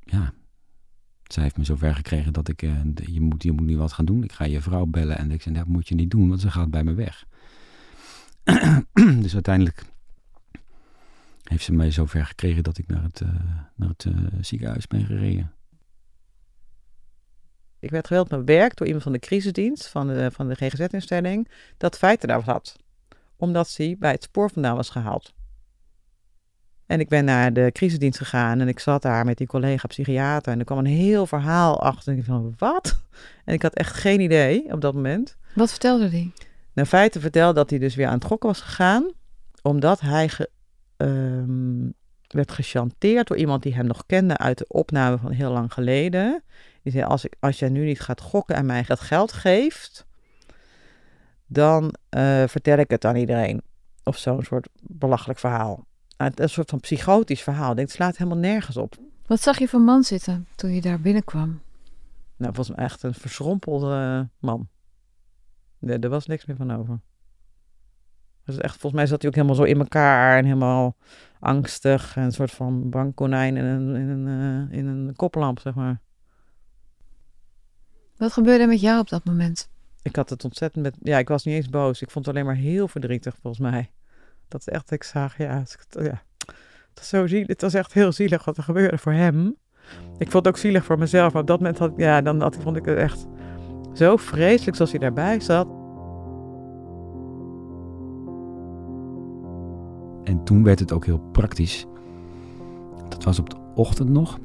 ja. 0.00 0.32
Zij 1.32 1.42
heeft 1.42 1.56
me 1.56 1.64
zover 1.64 1.94
gekregen 1.94 2.32
dat 2.32 2.48
ik. 2.48 2.58
de- 2.58 3.12
je, 3.12 3.20
moet, 3.20 3.42
je 3.42 3.52
moet 3.52 3.66
nu 3.66 3.76
wat 3.76 3.92
gaan 3.92 4.04
doen. 4.04 4.24
Ik 4.24 4.32
ga 4.32 4.44
je 4.44 4.60
vrouw 4.60 4.86
bellen. 4.86 5.18
En 5.18 5.30
ik 5.30 5.42
zei: 5.42 5.54
Dat 5.54 5.66
moet 5.66 5.88
je 5.88 5.94
niet 5.94 6.10
doen, 6.10 6.28
want 6.28 6.40
ze 6.40 6.50
gaat 6.50 6.70
bij 6.70 6.84
me 6.84 6.94
weg. 6.94 7.24
dus 9.22 9.34
uiteindelijk. 9.34 9.82
Heeft 11.42 11.64
ze 11.64 11.72
mij 11.72 11.90
zover 11.90 12.26
gekregen 12.26 12.62
dat 12.62 12.78
ik 12.78 12.86
naar 12.86 13.02
het, 13.02 13.20
eh, 13.20 13.28
naar 13.74 13.88
het 13.88 14.04
eh, 14.04 14.14
ziekenhuis 14.40 14.86
ben 14.86 15.04
gereden. 15.04 15.52
Ik 17.78 17.90
werd 17.90 18.06
geweld 18.06 18.30
mijn 18.30 18.44
werk 18.44 18.76
door 18.76 18.86
iemand 18.86 19.04
van 19.04 19.12
de 19.12 19.18
crisisdienst 19.18 19.88
van 19.88 20.06
de, 20.06 20.30
van 20.30 20.48
de 20.48 20.54
GGZ-instelling 20.54 21.48
dat 21.76 21.98
feiten 21.98 22.28
daar 22.28 22.42
had. 22.42 22.76
Omdat 23.36 23.76
hij 23.76 23.96
bij 23.98 24.10
het 24.10 24.22
spoor 24.22 24.50
vandaan 24.50 24.76
was 24.76 24.90
gehaald. 24.90 25.34
En 26.90 27.00
ik 27.00 27.08
ben 27.08 27.24
naar 27.24 27.52
de 27.52 27.70
crisisdienst 27.72 28.18
gegaan 28.18 28.60
en 28.60 28.68
ik 28.68 28.78
zat 28.78 29.02
daar 29.02 29.24
met 29.24 29.38
die 29.38 29.46
collega 29.46 29.86
psychiater. 29.86 30.52
En 30.52 30.58
er 30.58 30.64
kwam 30.64 30.78
een 30.78 30.86
heel 30.86 31.26
verhaal 31.26 31.80
achter. 31.82 32.12
En 32.12 32.18
ik 32.18 32.24
van, 32.24 32.54
wat? 32.58 33.02
En 33.44 33.54
ik 33.54 33.62
had 33.62 33.74
echt 33.74 33.92
geen 33.96 34.20
idee 34.20 34.72
op 34.72 34.80
dat 34.80 34.94
moment. 34.94 35.36
Wat 35.54 35.70
vertelde 35.70 36.08
die? 36.08 36.32
Nou, 36.72 36.88
feiten 36.88 37.20
vertelde 37.20 37.54
dat 37.54 37.70
hij 37.70 37.78
dus 37.78 37.94
weer 37.94 38.06
aan 38.06 38.14
het 38.14 38.24
gokken 38.24 38.48
was 38.48 38.60
gegaan. 38.60 39.12
Omdat 39.62 40.00
hij 40.00 40.28
ge- 40.28 40.50
ehm, 40.96 41.88
werd 42.28 42.52
gechanteerd 42.52 43.26
door 43.28 43.36
iemand 43.36 43.62
die 43.62 43.74
hem 43.74 43.86
nog 43.86 44.06
kende 44.06 44.36
uit 44.36 44.58
de 44.58 44.66
opname 44.68 45.18
van 45.18 45.30
heel 45.30 45.50
lang 45.52 45.72
geleden. 45.72 46.42
Die 46.82 46.92
zei, 46.92 47.04
als, 47.04 47.24
ik, 47.24 47.34
als 47.40 47.58
jij 47.58 47.68
nu 47.68 47.84
niet 47.84 48.00
gaat 48.00 48.20
gokken 48.20 48.56
en 48.56 48.66
mij 48.66 48.82
dat 48.86 49.00
geld 49.00 49.32
geeft, 49.32 50.06
dan 51.46 51.94
eh, 52.08 52.42
vertel 52.46 52.78
ik 52.78 52.90
het 52.90 53.04
aan 53.04 53.16
iedereen. 53.16 53.62
Of 54.04 54.16
zo'n 54.16 54.42
soort 54.42 54.68
belachelijk 54.80 55.38
verhaal. 55.38 55.88
Ah, 56.20 56.30
Een 56.34 56.48
soort 56.48 56.70
van 56.70 56.80
psychotisch 56.80 57.42
verhaal. 57.42 57.70
Ik 57.70 57.76
denk, 57.76 57.88
het 57.88 57.96
slaat 57.96 58.16
helemaal 58.16 58.38
nergens 58.38 58.76
op. 58.76 58.94
Wat 59.26 59.40
zag 59.40 59.58
je 59.58 59.68
voor 59.68 59.80
man 59.80 60.02
zitten 60.02 60.46
toen 60.56 60.70
je 60.70 60.80
daar 60.80 61.00
binnenkwam? 61.00 61.60
Nou, 62.36 62.54
volgens 62.54 62.76
mij 62.76 62.84
echt 62.84 63.02
een 63.02 63.14
verschrompelde 63.14 64.28
man. 64.38 64.68
Nee, 65.78 65.98
er 65.98 66.08
was 66.08 66.26
niks 66.26 66.44
meer 66.44 66.56
van 66.56 66.72
over. 66.72 67.00
Dus 68.44 68.56
echt, 68.56 68.72
volgens 68.72 68.92
mij 68.92 69.06
zat 69.06 69.20
hij 69.20 69.30
ook 69.30 69.36
helemaal 69.36 69.56
zo 69.56 69.62
in 69.62 69.78
elkaar 69.78 70.38
en 70.38 70.44
helemaal 70.44 70.96
angstig. 71.38 72.16
En 72.16 72.22
een 72.22 72.32
soort 72.32 72.50
van 72.50 72.90
bankkonijn 72.90 73.56
in 73.56 73.64
een, 73.64 73.96
in 73.96 74.08
een, 74.08 74.26
eh, 74.70 74.78
in 74.78 74.86
een 74.86 75.16
koplamp, 75.16 75.60
zeg 75.60 75.74
maar. 75.74 76.00
Wat 78.16 78.32
gebeurde 78.32 78.62
er 78.62 78.68
met 78.68 78.80
jou 78.80 79.00
op 79.00 79.08
dat 79.08 79.24
moment? 79.24 79.68
ik 80.02 80.16
had 80.16 80.30
het 80.30 80.44
ontzettend 80.44 80.84
met... 80.84 80.96
Ja, 81.02 81.18
ik 81.18 81.28
was 81.28 81.44
niet 81.44 81.54
eens 81.54 81.68
boos. 81.68 82.02
Ik 82.02 82.10
vond 82.10 82.26
het 82.26 82.34
alleen 82.34 82.46
maar 82.46 82.56
heel 82.56 82.88
verdrietig, 82.88 83.36
volgens 83.42 83.62
mij. 83.70 83.90
Dat 84.50 84.60
is 84.60 84.68
echt, 84.68 84.90
ik 84.90 85.02
zag, 85.02 85.38
ja, 85.38 85.62
ja. 85.88 86.22
Het 86.88 86.94
was 86.94 87.08
zo 87.08 87.26
zielig. 87.26 87.46
Het 87.46 87.60
was 87.62 87.74
echt 87.74 87.92
heel 87.92 88.12
zielig 88.12 88.44
wat 88.44 88.56
er 88.56 88.62
gebeurde 88.62 88.98
voor 88.98 89.12
hem. 89.12 89.56
Ik 90.18 90.30
vond 90.30 90.44
het 90.44 90.48
ook 90.48 90.56
zielig 90.60 90.84
voor 90.84 90.98
mezelf. 90.98 91.32
Maar 91.32 91.42
op 91.42 91.48
dat 91.48 91.58
moment 91.58 91.78
had, 91.78 91.92
ja, 91.96 92.22
dan 92.22 92.52
vond 92.60 92.76
ik 92.76 92.84
het 92.84 92.98
echt 92.98 93.26
zo 93.92 94.16
vreselijk 94.16 94.76
zoals 94.76 94.90
hij 94.90 95.00
daarbij 95.00 95.40
zat. 95.40 95.68
En 100.24 100.44
toen 100.44 100.62
werd 100.64 100.78
het 100.78 100.92
ook 100.92 101.04
heel 101.04 101.18
praktisch. 101.18 101.86
Dat 103.08 103.24
was 103.24 103.38
op 103.38 103.50
de 103.50 103.56
ochtend 103.74 104.08
nog. 104.08 104.38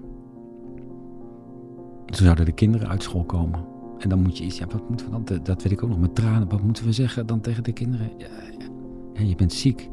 Toen 2.06 2.26
zouden 2.26 2.46
de 2.46 2.52
kinderen 2.52 2.90
uit 2.90 3.04
school 3.04 3.24
komen. 3.24 3.66
En 4.00 4.10
dan 4.10 4.22
moet 4.22 4.38
je 4.38 4.44
iets, 4.44 4.58
ja, 4.58 4.66
wat 4.68 4.90
moeten 4.90 5.06
we 5.06 5.12
dan, 5.12 5.44
dat 5.44 5.64
weet 5.64 5.72
ik 5.72 5.84
ook 5.84 5.90
nog 5.90 6.00
met 6.00 6.16
tranen, 6.16 6.50
wat 6.50 6.62
moeten 6.62 6.86
we 6.86 6.92
zeggen 6.92 7.26
dan 7.26 7.42
tegen 7.42 7.64
de 7.64 7.74
kinderen? 7.74 8.10
Ja, 8.18 8.28
ja, 9.14 9.22
je 9.22 9.36
bent 9.36 9.54
ziek. 9.54 9.90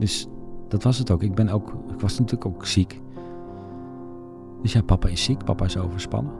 Dus 0.00 0.28
dat 0.68 0.82
was 0.82 0.98
het 0.98 1.10
ook. 1.10 1.22
Ik 1.22 1.34
ben 1.34 1.48
ook, 1.48 1.74
ik 1.92 2.00
was 2.00 2.18
natuurlijk 2.18 2.46
ook 2.46 2.66
ziek. 2.66 3.00
Dus 4.62 4.72
ja, 4.72 4.82
papa 4.82 5.08
is 5.08 5.24
ziek, 5.24 5.44
papa 5.44 5.64
is 5.64 5.76
overspannen. 5.76 6.32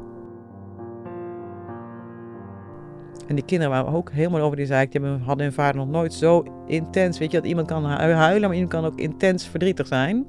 En 3.26 3.34
die 3.34 3.44
kinderen 3.44 3.72
waren 3.72 3.92
ook 3.92 4.10
helemaal 4.10 4.40
over 4.40 4.56
die 4.56 4.66
zaak. 4.66 4.92
Die 4.92 5.00
hadden 5.00 5.44
hun 5.44 5.52
vader 5.52 5.76
nog 5.76 5.88
nooit 5.88 6.14
zo 6.14 6.44
intens. 6.66 7.18
Weet 7.18 7.30
je, 7.30 7.40
dat 7.40 7.46
iemand 7.46 7.66
kan 7.66 7.84
huilen, 7.84 8.48
maar 8.48 8.54
iemand 8.54 8.72
kan 8.72 8.84
ook 8.84 8.98
intens 8.98 9.46
verdrietig 9.46 9.86
zijn. 9.86 10.26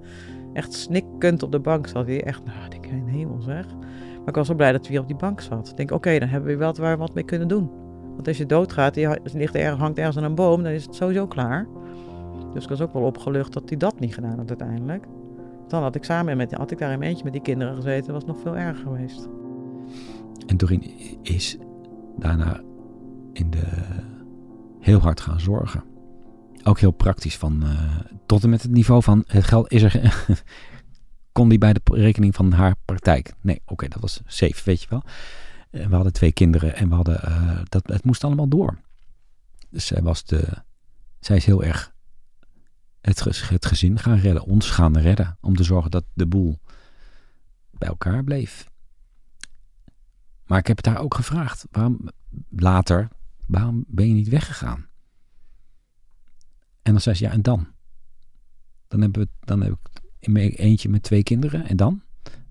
Echt 0.53 0.73
snikkend 0.73 1.43
op 1.43 1.51
de 1.51 1.59
bank 1.59 1.87
zat 1.87 2.05
hij. 2.05 2.23
Echt, 2.23 2.45
nou, 2.45 2.57
ik 2.65 2.71
denk 2.71 2.85
in 2.85 3.07
hemel 3.07 3.41
zeg. 3.41 3.65
Maar 4.17 4.27
ik 4.27 4.35
was 4.35 4.47
zo 4.47 4.55
blij 4.55 4.71
dat 4.71 4.87
hij 4.87 4.97
op 4.97 5.07
die 5.07 5.15
bank 5.15 5.41
zat. 5.41 5.69
Ik 5.69 5.77
denk, 5.77 5.91
oké, 5.91 6.19
dan 6.19 6.27
hebben 6.27 6.49
we 6.49 6.57
wel 6.57 6.75
waar 6.75 6.97
wat 6.97 7.13
mee 7.13 7.23
kunnen 7.23 7.47
doen. 7.47 7.69
Want 8.15 8.27
als 8.27 8.37
je 8.37 8.45
doodgaat, 8.45 8.95
je 8.95 9.19
ligt 9.33 9.55
er, 9.55 9.71
hangt 9.71 9.97
ergens 9.97 10.17
aan 10.17 10.23
een 10.23 10.35
boom, 10.35 10.63
dan 10.63 10.71
is 10.71 10.85
het 10.85 10.95
sowieso 10.95 11.27
klaar. 11.27 11.67
Dus 12.53 12.63
ik 12.63 12.69
was 12.69 12.81
ook 12.81 12.93
wel 12.93 13.01
opgelucht 13.01 13.53
dat 13.53 13.69
hij 13.69 13.77
dat 13.77 13.99
niet 13.99 14.13
gedaan 14.13 14.37
had 14.37 14.49
uiteindelijk. 14.49 15.05
Dan 15.67 15.81
had 15.81 15.95
ik 15.95 16.03
samen 16.03 16.37
met, 16.37 16.53
had 16.53 16.71
ik 16.71 16.77
daar 16.77 16.91
in 16.91 17.01
eentje 17.01 17.23
met 17.23 17.33
die 17.33 17.41
kinderen 17.41 17.75
gezeten, 17.75 18.13
was 18.13 18.25
nog 18.25 18.39
veel 18.41 18.57
erger 18.57 18.83
geweest. 18.83 19.27
En 20.45 20.57
Doreen 20.57 20.83
is 21.21 21.57
daarna 22.17 22.61
in 23.33 23.49
de, 23.49 23.67
heel 24.79 24.99
hard 24.99 25.21
gaan 25.21 25.39
zorgen. 25.39 25.83
Ook 26.63 26.79
heel 26.79 26.91
praktisch 26.91 27.37
van 27.37 27.63
uh, 27.63 27.99
tot 28.25 28.43
en 28.43 28.49
met 28.49 28.61
het 28.61 28.71
niveau 28.71 29.03
van 29.03 29.23
het 29.27 29.43
geld 29.43 29.71
is 29.71 29.81
er. 29.81 30.23
kon 31.31 31.49
die 31.49 31.57
bij 31.57 31.73
de 31.73 31.81
rekening 31.83 32.35
van 32.35 32.51
haar 32.51 32.75
praktijk? 32.85 33.33
Nee, 33.41 33.61
oké, 33.65 33.87
dat 33.87 34.01
was 34.01 34.21
safe, 34.25 34.61
weet 34.65 34.81
je 34.81 34.87
wel. 34.89 35.03
En 35.69 35.89
we 35.89 35.95
hadden 35.95 36.13
twee 36.13 36.31
kinderen 36.31 36.75
en 36.75 36.89
we 36.89 36.95
hadden, 36.95 37.19
uh, 37.25 37.59
dat, 37.69 37.87
het 37.87 38.03
moest 38.03 38.23
allemaal 38.23 38.47
door. 38.47 38.77
Dus 39.69 39.85
zij 39.85 40.01
was 40.01 40.23
de, 40.23 40.47
zij 41.19 41.35
is 41.35 41.45
heel 41.45 41.63
erg 41.63 41.90
het, 43.01 43.65
gezin 43.65 43.99
gaan 43.99 44.17
redden, 44.17 44.43
ons 44.43 44.69
gaan 44.69 44.97
redden. 44.97 45.37
Om 45.41 45.55
te 45.55 45.63
zorgen 45.63 45.91
dat 45.91 46.05
de 46.13 46.27
boel 46.27 46.59
bij 47.71 47.87
elkaar 47.87 48.23
bleef. 48.23 48.69
Maar 50.45 50.59
ik 50.59 50.67
heb 50.67 50.75
het 50.75 50.85
daar 50.85 50.99
ook 50.99 51.13
gevraagd. 51.13 51.65
Waarom 51.71 52.09
later, 52.49 53.07
waarom 53.47 53.83
ben 53.87 54.07
je 54.07 54.13
niet 54.13 54.29
weggegaan? 54.29 54.89
En 56.81 56.91
dan 56.91 57.01
zei 57.01 57.15
ze, 57.15 57.23
ja, 57.23 57.31
en 57.31 57.41
dan? 57.41 57.67
Dan, 58.87 59.01
hebben 59.01 59.21
we, 59.21 59.29
dan 59.39 59.61
heb 59.61 59.71
ik 59.71 60.01
in 60.19 60.35
eentje 60.35 60.89
met 60.89 61.03
twee 61.03 61.23
kinderen. 61.23 61.67
En 61.67 61.77
dan? 61.77 62.01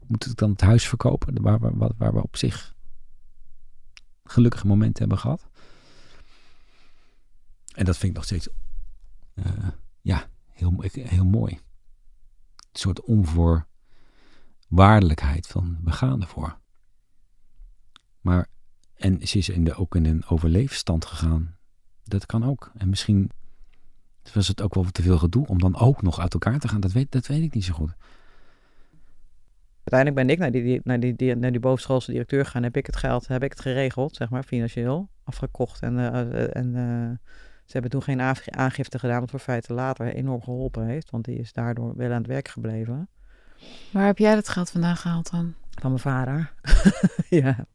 Moet 0.07 0.27
ik 0.27 0.37
dan 0.37 0.51
het 0.51 0.61
huis 0.61 0.89
verkopen 0.89 1.43
waar 1.43 1.61
we, 1.61 1.93
waar, 1.97 2.15
we 2.15 2.23
op 2.23 2.37
zich 2.37 2.75
gelukkige 4.25 4.67
momenten 4.67 5.01
hebben 5.01 5.19
gehad? 5.19 5.49
En 7.75 7.85
dat 7.85 7.97
vind 7.97 8.11
ik 8.11 8.17
nog 8.17 8.25
steeds, 8.25 8.49
uh, 9.35 9.69
ja, 10.01 10.29
heel, 10.61 10.85
heel 10.93 11.25
mooi. 11.25 11.53
Een 11.53 11.61
soort 12.73 13.01
onvoorwaardelijkheid 13.01 15.47
van 15.47 15.79
we 15.85 15.93
gaan 15.93 16.21
ervoor. 16.21 16.59
Maar, 18.21 18.47
en 18.95 19.27
ze 19.27 19.39
is 19.39 19.49
in 19.49 19.65
de, 19.65 19.75
ook 19.75 19.95
in 19.95 20.05
een 20.05 20.27
overleefstand 20.27 21.05
gegaan. 21.05 21.57
Dat 22.05 22.27
kan 22.27 22.45
ook. 22.45 22.71
En 22.75 22.89
misschien 22.89 23.31
was 24.33 24.49
het 24.49 24.63
ook 24.63 24.75
wel 24.75 24.85
te 24.85 25.03
veel 25.03 25.19
gedoe 25.19 25.47
om 25.47 25.59
dan 25.59 25.77
ook 25.77 26.03
nog 26.03 26.21
uit 26.21 26.33
elkaar 26.33 26.59
te 26.59 26.69
gaan. 26.69 26.81
Dat 26.81 26.93
weet, 26.93 27.13
dat 27.13 27.27
weet 27.27 27.43
ik 27.43 27.55
niet 27.55 27.65
zo 27.65 27.75
goed. 27.75 27.95
Uiteindelijk 29.85 30.15
ben 30.15 30.31
ik 30.31 30.39
naar 30.39 30.51
die, 30.51 30.81
naar 30.85 31.01
die, 31.01 31.37
naar 31.37 31.51
die 31.51 31.61
bovenschoolse 31.61 32.11
directeur 32.11 32.45
gegaan. 32.45 32.63
Heb 32.63 32.77
ik 32.77 32.87
het 32.87 32.97
geld, 32.97 33.27
heb 33.27 33.43
ik 33.43 33.51
het 33.51 33.61
geregeld, 33.61 34.17
zeg 34.17 34.31
maar, 34.31 34.43
financieel. 34.43 35.09
Afgekocht. 35.25 35.83
En, 35.83 35.95
uh, 35.95 36.57
en 36.57 36.75
uh, 36.75 37.11
ze 37.71 37.79
hebben 37.79 37.91
toen 37.91 38.03
geen 38.03 38.21
aangifte 38.51 38.99
gedaan, 38.99 39.21
wat 39.21 39.31
voor 39.31 39.39
feiten 39.39 39.75
later 39.75 40.15
enorm 40.15 40.43
geholpen 40.43 40.87
heeft. 40.87 41.11
Want 41.11 41.25
die 41.25 41.39
is 41.39 41.53
daardoor 41.53 41.97
wel 41.97 42.11
aan 42.11 42.19
het 42.19 42.27
werk 42.27 42.49
gebleven. 42.49 43.09
Waar 43.91 44.07
heb 44.07 44.19
jij 44.19 44.35
dat 44.35 44.49
geld 44.49 44.71
vandaan 44.71 44.97
gehaald 44.97 45.31
dan? 45.31 45.55
Van 45.71 45.91
mijn 45.91 46.03
vader. 46.03 46.53
ja. 47.43 47.67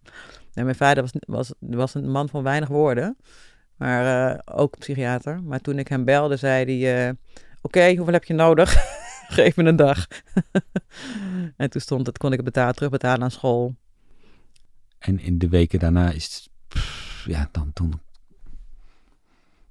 mijn 0.54 0.76
vader 0.76 1.04
was, 1.04 1.12
was, 1.20 1.54
was 1.60 1.94
een 1.94 2.12
man 2.12 2.30
van 2.30 2.44
weinig 2.44 2.70
woorden. 2.70 3.18
Maar 3.76 4.34
uh, 4.34 4.40
ook 4.46 4.78
psychiater. 4.80 5.44
Maar 5.44 5.60
toen 5.60 5.80
ik 5.80 5.88
hem 5.88 6.06
belde, 6.06 6.36
zei 6.36 6.80
hij: 6.80 7.08
uh, 7.08 7.14
Oké, 7.62 7.96
hoeveel 7.96 8.14
heb 8.14 8.24
je 8.24 8.34
nodig? 8.34 8.74
Geef 9.28 9.56
me 9.56 9.64
een 9.64 9.76
dag. 9.76 10.08
en 11.58 11.70
toen 11.70 11.82
stond 11.82 12.08
het, 12.08 12.18
kon 12.18 12.32
ik 12.32 12.36
het 12.36 12.46
betalen, 12.46 12.76
terugbetalen 12.76 13.24
aan 13.24 13.32
school. 13.32 13.76
En 15.00 15.20
in 15.20 15.38
de 15.38 15.50
weken 15.50 15.80
daarna 15.80 16.12
is 16.12 16.50
ja, 17.26 17.50
dan 17.52 17.74
toen 17.74 18.04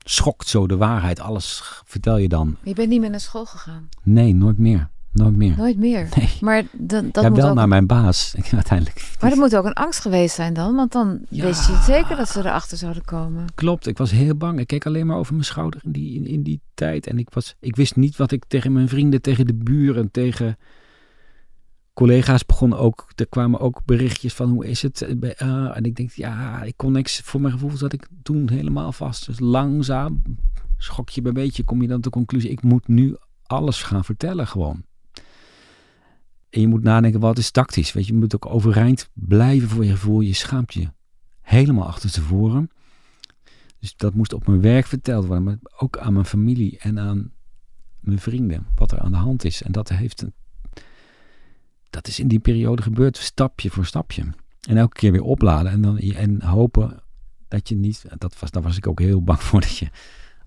schokt 0.05 0.49
zo 0.49 0.67
de 0.67 0.77
waarheid. 0.77 1.21
Alles 1.21 1.63
vertel 1.85 2.17
je 2.17 2.29
dan. 2.29 2.57
Je 2.63 2.75
bent 2.75 2.89
niet 2.89 3.01
meer 3.01 3.11
naar 3.11 3.21
school 3.21 3.45
gegaan? 3.45 3.89
Nee, 4.03 4.35
nooit 4.35 4.59
meer. 4.59 4.89
Nooit 5.13 5.37
meer. 5.37 5.57
Nooit 5.57 5.79
meer? 5.79 6.09
Nee. 6.17 6.29
Maar 6.41 6.63
dat, 6.73 7.15
dat 7.15 7.23
ja, 7.23 7.29
moet 7.29 7.39
wel 7.39 7.49
ook... 7.49 7.55
naar 7.55 7.69
mijn 7.69 7.87
baas, 7.87 8.35
uiteindelijk. 8.53 9.11
Maar 9.21 9.31
dat 9.31 9.39
moet 9.39 9.57
ook 9.57 9.65
een 9.65 9.73
angst 9.73 10.01
geweest 10.01 10.35
zijn 10.35 10.55
dan, 10.55 10.75
want 10.75 10.93
dan 10.93 11.21
Ja. 11.29 11.45
wist 11.45 11.67
je 11.67 11.83
zeker 11.87 12.17
dat 12.17 12.29
ze 12.29 12.39
erachter 12.39 12.77
zouden 12.77 13.05
komen. 13.05 13.45
Klopt, 13.55 13.87
ik 13.87 13.99
was 13.99 14.11
heel 14.11 14.35
bang. 14.35 14.59
Ik 14.59 14.67
keek 14.67 14.87
alleen 14.87 15.07
maar 15.07 15.17
over 15.17 15.33
mijn 15.33 15.45
schouder 15.45 15.81
in 15.85 15.93
die, 15.93 16.15
in, 16.15 16.27
in 16.27 16.43
die 16.43 16.61
tijd. 16.75 17.07
En 17.07 17.19
ik, 17.19 17.29
was, 17.31 17.55
ik 17.61 17.77
wist 17.77 17.97
niet 17.97 18.17
wat 18.17 18.33
ik 18.33 18.45
tegen 18.49 18.73
mijn 18.73 18.89
vrienden, 18.89 19.23
tegen 19.23 19.47
de 19.47 19.55
buren, 19.55 20.11
tegen 20.11 20.57
collega's 21.95 22.47
begon 22.47 22.75
ook. 22.75 23.09
Er 23.15 23.27
kwamen 23.27 23.61
ook 23.61 23.81
berichtjes 23.85 24.35
van 24.35 24.51
hoe 24.51 24.67
is 24.67 24.83
het? 24.83 25.03
ah, 25.37 25.77
en 25.77 25.85
ik 25.85 25.97
denk, 25.97 26.11
ja, 26.11 26.63
ik 26.63 26.77
kon 26.77 26.93
niks. 26.93 27.21
Voor 27.21 27.41
mijn 27.41 27.53
gevoel 27.53 27.77
zat 27.77 27.93
ik 27.93 28.09
toen 28.23 28.51
helemaal 28.51 28.93
vast. 28.93 29.27
Dus 29.27 29.39
langzaam, 29.41 30.23
schok 30.77 31.09
je 31.09 31.23
bij 31.23 31.33
beetje, 31.33 31.65
kom 31.65 31.83
je 31.83 31.89
dan 31.89 32.01
tot 32.01 32.13
de 32.13 32.19
conclusie: 32.19 32.51
ik 32.51 32.63
moet 32.63 32.89
nu 32.89 33.17
alles 33.43 33.83
gaan 33.83 34.05
vertellen 34.05 34.47
gewoon. 34.47 34.85
En 36.51 36.61
je 36.61 36.69
moet 36.69 36.83
nadenken, 36.83 37.21
wat 37.21 37.39
is 37.39 37.51
tactisch? 37.51 37.93
Weet 37.93 38.07
je, 38.07 38.13
je 38.13 38.19
moet 38.19 38.35
ook 38.35 38.47
overeind 38.47 39.11
blijven 39.13 39.69
voor 39.69 39.85
je 39.85 39.91
gevoel. 39.91 40.21
Je 40.21 40.35
schaamt 40.35 40.75
je 40.75 40.89
helemaal 41.41 41.87
achter 41.87 42.11
tevoren. 42.11 42.71
Dus 43.79 43.97
dat 43.97 44.15
moest 44.15 44.33
op 44.33 44.47
mijn 44.47 44.61
werk 44.61 44.87
verteld 44.87 45.27
worden, 45.27 45.45
maar 45.45 45.59
ook 45.77 45.99
aan 45.99 46.13
mijn 46.13 46.25
familie 46.25 46.79
en 46.79 46.99
aan 46.99 47.33
mijn 48.01 48.19
vrienden, 48.19 48.67
wat 48.75 48.93
er 48.93 48.99
aan 48.99 49.13
de 49.13 49.19
hand 49.19 49.45
is. 49.45 49.63
En 49.63 49.73
dat 49.73 49.89
heeft 49.89 50.23
een, 50.23 50.33
dat 51.95 52.09
is 52.09 52.19
in 52.19 52.29
die 52.29 52.39
periode 52.39 52.83
gebeurd, 52.83 53.17
stapje 53.17 53.71
voor 53.71 53.87
stapje. 53.87 54.25
En 54.69 54.77
elke 54.77 54.99
keer 54.99 55.13
weer 55.13 55.23
opladen 55.23 55.73
en, 55.73 55.83
dan, 55.83 55.99
en 55.99 56.43
hopen 56.43 57.03
dat 57.49 57.69
je 57.69 57.75
niet, 57.75 58.05
dat 58.19 58.39
was, 58.39 58.51
daar 58.51 58.63
was 58.63 58.77
ik 58.77 58.87
ook 58.87 59.01
heel 59.01 59.23
bang 59.23 59.43
voor, 59.47 59.61
dat 59.61 59.77
je 59.77 59.89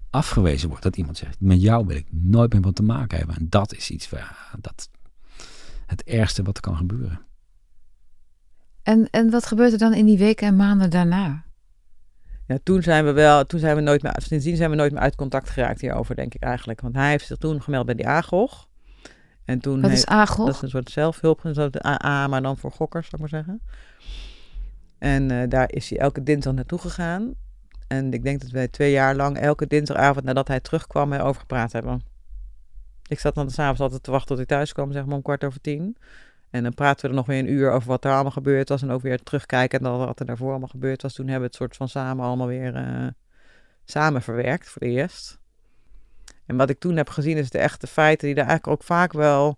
afgewezen 0.09 0.69
wordt. 0.69 0.83
Dat 0.83 0.97
iemand 0.97 1.17
zegt, 1.17 1.39
met 1.39 1.61
jou 1.61 1.85
wil 1.85 1.95
ik 1.95 2.07
nooit 2.09 2.53
meer 2.53 2.61
wat 2.61 2.75
te 2.75 2.83
maken 2.83 3.17
hebben. 3.17 3.35
En 3.35 3.49
dat 3.49 3.75
is 3.75 3.89
iets, 3.89 4.07
van, 4.07 4.17
ja, 4.17 4.35
dat, 4.59 4.89
het 5.85 6.03
ergste 6.03 6.43
wat 6.43 6.55
er 6.55 6.61
kan 6.61 6.77
gebeuren. 6.77 7.19
En, 8.83 9.09
en 9.09 9.29
wat 9.29 9.45
gebeurt 9.45 9.71
er 9.71 9.77
dan 9.77 9.93
in 9.93 10.05
die 10.05 10.17
weken 10.17 10.47
en 10.47 10.55
maanden 10.55 10.89
daarna? 10.89 11.45
Ja, 12.47 12.57
toen 12.63 12.81
zijn 12.81 13.05
we 13.05 13.11
wel, 13.11 13.45
toen 13.45 13.59
zijn 13.59 13.75
we 13.75 13.81
nooit 13.81 14.01
meer, 14.01 14.15
sindsdien 14.17 14.55
zijn 14.55 14.69
we 14.69 14.75
nooit 14.75 14.91
meer 14.91 15.01
uit 15.01 15.15
contact 15.15 15.49
geraakt 15.49 15.81
hierover, 15.81 16.15
denk 16.15 16.33
ik 16.33 16.41
eigenlijk. 16.41 16.81
Want 16.81 16.95
hij 16.95 17.09
heeft 17.09 17.25
zich 17.25 17.37
toen 17.37 17.61
gemeld 17.61 17.85
bij 17.85 17.95
die 17.95 18.07
AGOG. 18.07 18.66
En 19.47 19.59
toen 19.59 19.81
Wat 19.81 19.91
is 19.91 20.05
AGOG? 20.05 20.45
Dat 20.45 20.55
is 20.55 20.61
een 20.61 20.69
soort 20.69 20.89
zelfhulp, 20.89 21.41
AA, 21.85 22.27
maar 22.27 22.41
dan 22.41 22.57
voor 22.57 22.71
gokkers, 22.71 23.09
zou 23.09 23.23
ik 23.23 23.31
maar 23.31 23.43
zeggen. 23.43 23.61
En 24.97 25.31
eh, 25.31 25.49
daar 25.49 25.71
is 25.71 25.89
hij 25.89 25.99
elke 25.99 26.23
dinsdag 26.23 26.53
naartoe 26.53 26.79
gegaan. 26.79 27.33
En 27.87 28.13
ik 28.13 28.23
denk 28.23 28.41
dat 28.41 28.49
wij 28.49 28.67
twee 28.67 28.91
jaar 28.91 29.15
lang 29.15 29.37
elke 29.37 29.67
dinsdagavond 29.67 30.25
nadat 30.25 30.47
hij 30.47 30.59
terugkwam 30.59 31.13
erover 31.13 31.39
gepraat 31.39 31.71
hebben. 31.71 32.01
Ik 33.07 33.19
zat 33.19 33.35
dan 33.35 33.49
s'avonds 33.49 33.81
altijd 33.81 34.03
te 34.03 34.11
wachten 34.11 34.27
tot 34.27 34.37
hij 34.37 34.45
thuis 34.45 34.73
kwam, 34.73 34.91
zeg 34.91 35.05
maar 35.05 35.15
om 35.15 35.21
kwart 35.21 35.43
over 35.43 35.61
tien. 35.61 35.97
En 36.49 36.63
dan 36.63 36.73
praten 36.73 37.01
we 37.01 37.07
er 37.09 37.15
nog 37.15 37.25
weer 37.25 37.39
een 37.39 37.51
uur 37.51 37.71
over 37.71 37.87
wat 37.87 38.05
er 38.05 38.11
allemaal 38.11 38.31
gebeurd 38.31 38.69
was. 38.69 38.81
En 38.81 38.89
ook 38.89 39.01
weer 39.01 39.23
terugkijken 39.23 39.81
naar 39.81 39.97
wat 39.97 40.19
er 40.19 40.25
daarvoor 40.25 40.49
allemaal 40.49 40.67
gebeurd 40.67 41.01
was. 41.01 41.13
Toen 41.13 41.27
hebben 41.27 41.41
we 41.41 41.47
het 41.47 41.55
soort 41.55 41.75
van 41.75 41.89
samen 41.89 42.25
allemaal 42.25 42.47
weer 42.47 42.75
eh, 42.75 43.07
samen 43.85 44.21
verwerkt 44.21 44.69
voor 44.69 44.81
het 44.81 44.91
eerst. 44.91 45.39
En 46.47 46.57
wat 46.57 46.69
ik 46.69 46.79
toen 46.79 46.95
heb 46.95 47.09
gezien 47.09 47.37
is 47.37 47.49
de 47.49 47.57
echte 47.57 47.87
feiten 47.87 48.25
die 48.25 48.35
daar 48.35 48.47
eigenlijk 48.47 48.79
ook 48.79 48.87
vaak 48.87 49.13
wel 49.13 49.57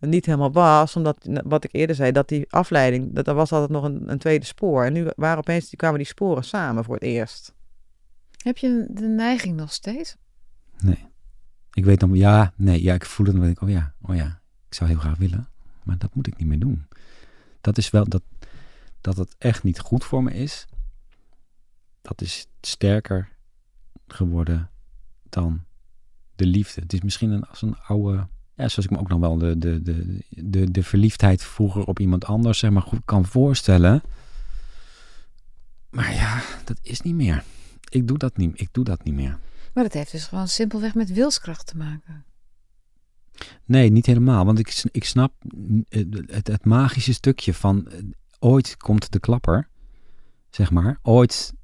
niet 0.00 0.26
helemaal 0.26 0.52
was. 0.52 0.96
Omdat, 0.96 1.28
wat 1.44 1.64
ik 1.64 1.72
eerder 1.72 1.96
zei, 1.96 2.12
dat 2.12 2.28
die 2.28 2.52
afleiding, 2.52 3.14
dat 3.14 3.26
er 3.26 3.34
was 3.34 3.52
altijd 3.52 3.70
nog 3.70 3.84
een, 3.84 4.10
een 4.10 4.18
tweede 4.18 4.44
spoor. 4.44 4.84
En 4.84 4.92
nu 4.92 5.10
waren 5.16 5.38
opeens, 5.38 5.68
die 5.68 5.78
kwamen 5.78 5.98
die 5.98 6.06
sporen 6.06 6.44
samen 6.44 6.84
voor 6.84 6.94
het 6.94 7.02
eerst. 7.02 7.54
Heb 8.36 8.56
je 8.56 8.86
de 8.90 9.06
neiging 9.06 9.56
nog 9.56 9.72
steeds? 9.72 10.16
Nee. 10.78 11.06
Ik 11.72 11.84
weet 11.84 12.00
dan, 12.00 12.14
ja, 12.14 12.52
nee, 12.56 12.82
ja, 12.82 12.94
ik 12.94 13.04
voel 13.04 13.26
het, 13.26 13.34
dan 13.34 13.44
denk 13.44 13.56
ik, 13.56 13.62
oh 13.62 13.70
ja, 13.70 13.94
oh 14.02 14.16
ja, 14.16 14.40
ik 14.68 14.74
zou 14.74 14.90
heel 14.90 14.98
graag 14.98 15.18
willen, 15.18 15.48
maar 15.82 15.98
dat 15.98 16.14
moet 16.14 16.26
ik 16.26 16.36
niet 16.36 16.48
meer 16.48 16.58
doen. 16.58 16.86
Dat 17.60 17.78
is 17.78 17.90
wel, 17.90 18.08
dat, 18.08 18.22
dat 19.00 19.16
het 19.16 19.34
echt 19.38 19.62
niet 19.62 19.78
goed 19.78 20.04
voor 20.04 20.22
me 20.22 20.34
is, 20.34 20.66
dat 22.02 22.20
is 22.20 22.46
sterker 22.60 23.28
geworden 24.06 24.70
dan 25.28 25.64
de 26.38 26.46
liefde. 26.46 26.80
Het 26.80 26.92
is 26.92 27.00
misschien 27.00 27.30
een, 27.30 27.44
als 27.44 27.62
een 27.62 27.76
oude, 27.78 28.26
ja, 28.54 28.68
zoals 28.68 28.84
ik 28.84 28.90
me 28.90 28.98
ook 28.98 29.08
nog 29.08 29.20
wel 29.20 29.38
de, 29.38 29.58
de, 29.58 29.82
de, 29.82 30.24
de, 30.28 30.70
de 30.70 30.82
verliefdheid 30.82 31.42
vroeger 31.42 31.84
op 31.84 32.00
iemand 32.00 32.24
anders 32.24 32.58
zeg 32.58 32.70
maar 32.70 32.82
goed 32.82 33.00
kan 33.04 33.26
voorstellen. 33.26 34.02
Maar 35.90 36.14
ja, 36.14 36.42
dat 36.64 36.78
is 36.82 37.00
niet 37.00 37.14
meer. 37.14 37.44
Ik 37.88 38.08
doe 38.08 38.18
dat 38.18 38.36
niet, 38.36 38.60
ik 38.60 38.68
doe 38.72 38.84
dat 38.84 39.04
niet 39.04 39.14
meer. 39.14 39.38
Maar 39.74 39.84
dat 39.84 39.92
heeft 39.92 40.12
dus 40.12 40.26
gewoon 40.26 40.48
simpelweg 40.48 40.94
met 40.94 41.12
wilskracht 41.12 41.66
te 41.66 41.76
maken. 41.76 42.24
Nee, 43.64 43.90
niet 43.90 44.06
helemaal. 44.06 44.44
Want 44.44 44.58
ik, 44.58 44.82
ik 44.92 45.04
snap 45.04 45.32
het, 45.88 46.46
het 46.46 46.64
magische 46.64 47.12
stukje 47.12 47.54
van 47.54 47.88
ooit 48.38 48.76
komt 48.76 49.12
de 49.12 49.20
klapper, 49.20 49.68
zeg 50.50 50.70
maar. 50.70 50.98
Ooit, 51.02 51.54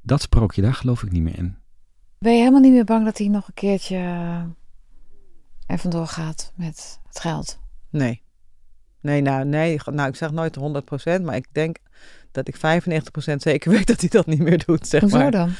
dat 0.00 0.22
sprookje, 0.22 0.62
daar 0.62 0.74
geloof 0.74 1.02
ik 1.02 1.10
niet 1.10 1.22
meer 1.22 1.38
in. 1.38 1.56
Ben 2.18 2.32
je 2.32 2.38
helemaal 2.38 2.60
niet 2.60 2.72
meer 2.72 2.84
bang 2.84 3.04
dat 3.04 3.18
hij 3.18 3.28
nog 3.28 3.48
een 3.48 3.54
keertje 3.54 3.96
er 5.66 5.78
vandoor 5.78 6.06
gaat 6.06 6.52
met 6.54 7.00
het 7.08 7.20
geld? 7.20 7.58
Nee. 7.90 8.22
Nee, 9.00 9.20
nou, 9.20 9.44
nee. 9.44 9.80
Nou, 9.84 10.08
ik 10.08 10.16
zeg 10.16 10.32
nooit 10.32 10.58
100%, 11.18 11.22
maar 11.22 11.36
ik 11.36 11.46
denk 11.52 11.76
dat 12.32 12.48
ik 12.48 12.56
95% 12.56 12.60
zeker 13.36 13.70
weet 13.76 13.86
dat 13.86 14.00
hij 14.00 14.08
dat 14.08 14.26
niet 14.26 14.38
meer 14.38 14.64
doet, 14.66 14.86
zeg 14.86 15.00
Hoezo 15.00 15.18
maar. 15.18 15.30
dan? 15.30 15.52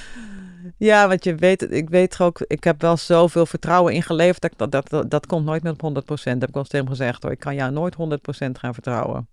Ja, 0.76 1.08
want 1.08 1.24
je 1.24 1.34
weet, 1.34 1.72
ik 1.72 1.90
weet 1.90 2.20
ook, 2.20 2.40
ik 2.46 2.64
heb 2.64 2.80
wel 2.80 2.96
zoveel 2.96 3.46
vertrouwen 3.46 3.92
ingeleverd, 3.92 4.42
dat, 4.42 4.52
dat, 4.56 4.72
dat, 4.72 4.88
dat, 4.88 5.10
dat 5.10 5.26
komt 5.26 5.44
nooit 5.44 5.62
met 5.62 5.74
100%. 5.74 5.78
Dat 6.06 6.24
heb 6.24 6.48
ik 6.48 6.56
al 6.56 6.62
tegen 6.62 6.78
hem 6.78 6.88
gezegd 6.88 7.22
hoor, 7.22 7.32
ik 7.32 7.38
kan 7.38 7.54
jou 7.54 7.72
nooit 7.72 7.94
100% 7.94 8.50
gaan 8.52 8.74
vertrouwen. 8.74 9.28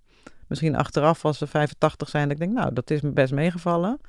Misschien 0.47 0.75
achteraf 0.75 1.25
als 1.25 1.37
ze 1.37 1.47
85 1.47 2.09
zijn, 2.09 2.23
dat 2.23 2.31
ik 2.31 2.43
denk, 2.43 2.53
nou, 2.57 2.73
dat 2.73 2.89
is 2.89 3.01
me 3.01 3.09
best 3.09 3.33
meegevallen. 3.33 3.99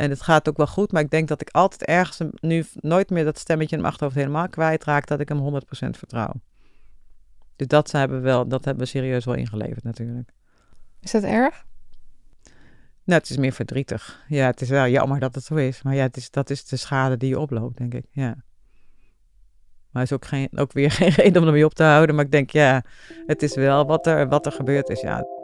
En 0.00 0.10
het 0.10 0.20
gaat 0.20 0.48
ook 0.48 0.56
wel 0.56 0.66
goed, 0.66 0.92
maar 0.92 1.02
ik 1.02 1.10
denk 1.10 1.28
dat 1.28 1.40
ik 1.40 1.48
altijd 1.50 1.84
ergens 1.84 2.20
nu 2.40 2.64
nooit 2.74 3.10
meer 3.10 3.24
dat 3.24 3.38
stemmetje 3.38 3.76
in 3.76 3.82
mijn 3.82 3.92
achterhoofd 3.92 4.18
helemaal 4.18 4.48
kwijtraak, 4.48 5.06
dat 5.06 5.20
ik 5.20 5.28
hem 5.28 5.38
100% 5.38 5.58
vertrouw. 5.70 6.32
Dus 7.56 7.66
dat 7.66 7.90
hebben 7.90 8.16
we 8.16 8.22
wel, 8.22 8.48
dat 8.48 8.64
hebben 8.64 8.84
we 8.84 8.90
serieus 8.90 9.24
wel 9.24 9.34
ingeleverd 9.34 9.84
natuurlijk. 9.84 10.30
Is 11.00 11.10
dat 11.10 11.22
erg? 11.22 11.64
Nou, 13.04 13.20
het 13.20 13.30
is 13.30 13.36
meer 13.36 13.52
verdrietig. 13.52 14.24
Ja, 14.28 14.46
het 14.46 14.60
is 14.60 14.68
wel 14.68 14.86
jammer 14.88 15.20
dat 15.20 15.34
het 15.34 15.44
zo 15.44 15.54
is. 15.54 15.82
Maar 15.82 15.94
ja, 15.94 16.02
het 16.02 16.16
is, 16.16 16.30
dat 16.30 16.50
is 16.50 16.64
de 16.64 16.76
schade 16.76 17.16
die 17.16 17.28
je 17.28 17.38
oploopt, 17.38 17.78
denk 17.78 17.94
ik. 17.94 18.04
Ja. 18.10 18.36
Maar 19.90 20.02
het 20.02 20.10
is 20.10 20.12
ook, 20.12 20.24
geen, 20.24 20.48
ook 20.54 20.72
weer 20.72 20.90
geen 21.00 21.10
reden 21.10 21.42
om 21.42 21.48
ermee 21.48 21.64
op 21.64 21.74
te 21.74 21.82
houden. 21.82 22.14
Maar 22.14 22.24
ik 22.24 22.30
denk, 22.30 22.50
ja, 22.50 22.84
het 23.26 23.42
is 23.42 23.54
wel 23.54 23.86
wat 23.86 24.06
er, 24.06 24.28
wat 24.28 24.46
er 24.46 24.52
gebeurd 24.52 24.88
is. 24.88 25.00
Ja. 25.00 25.39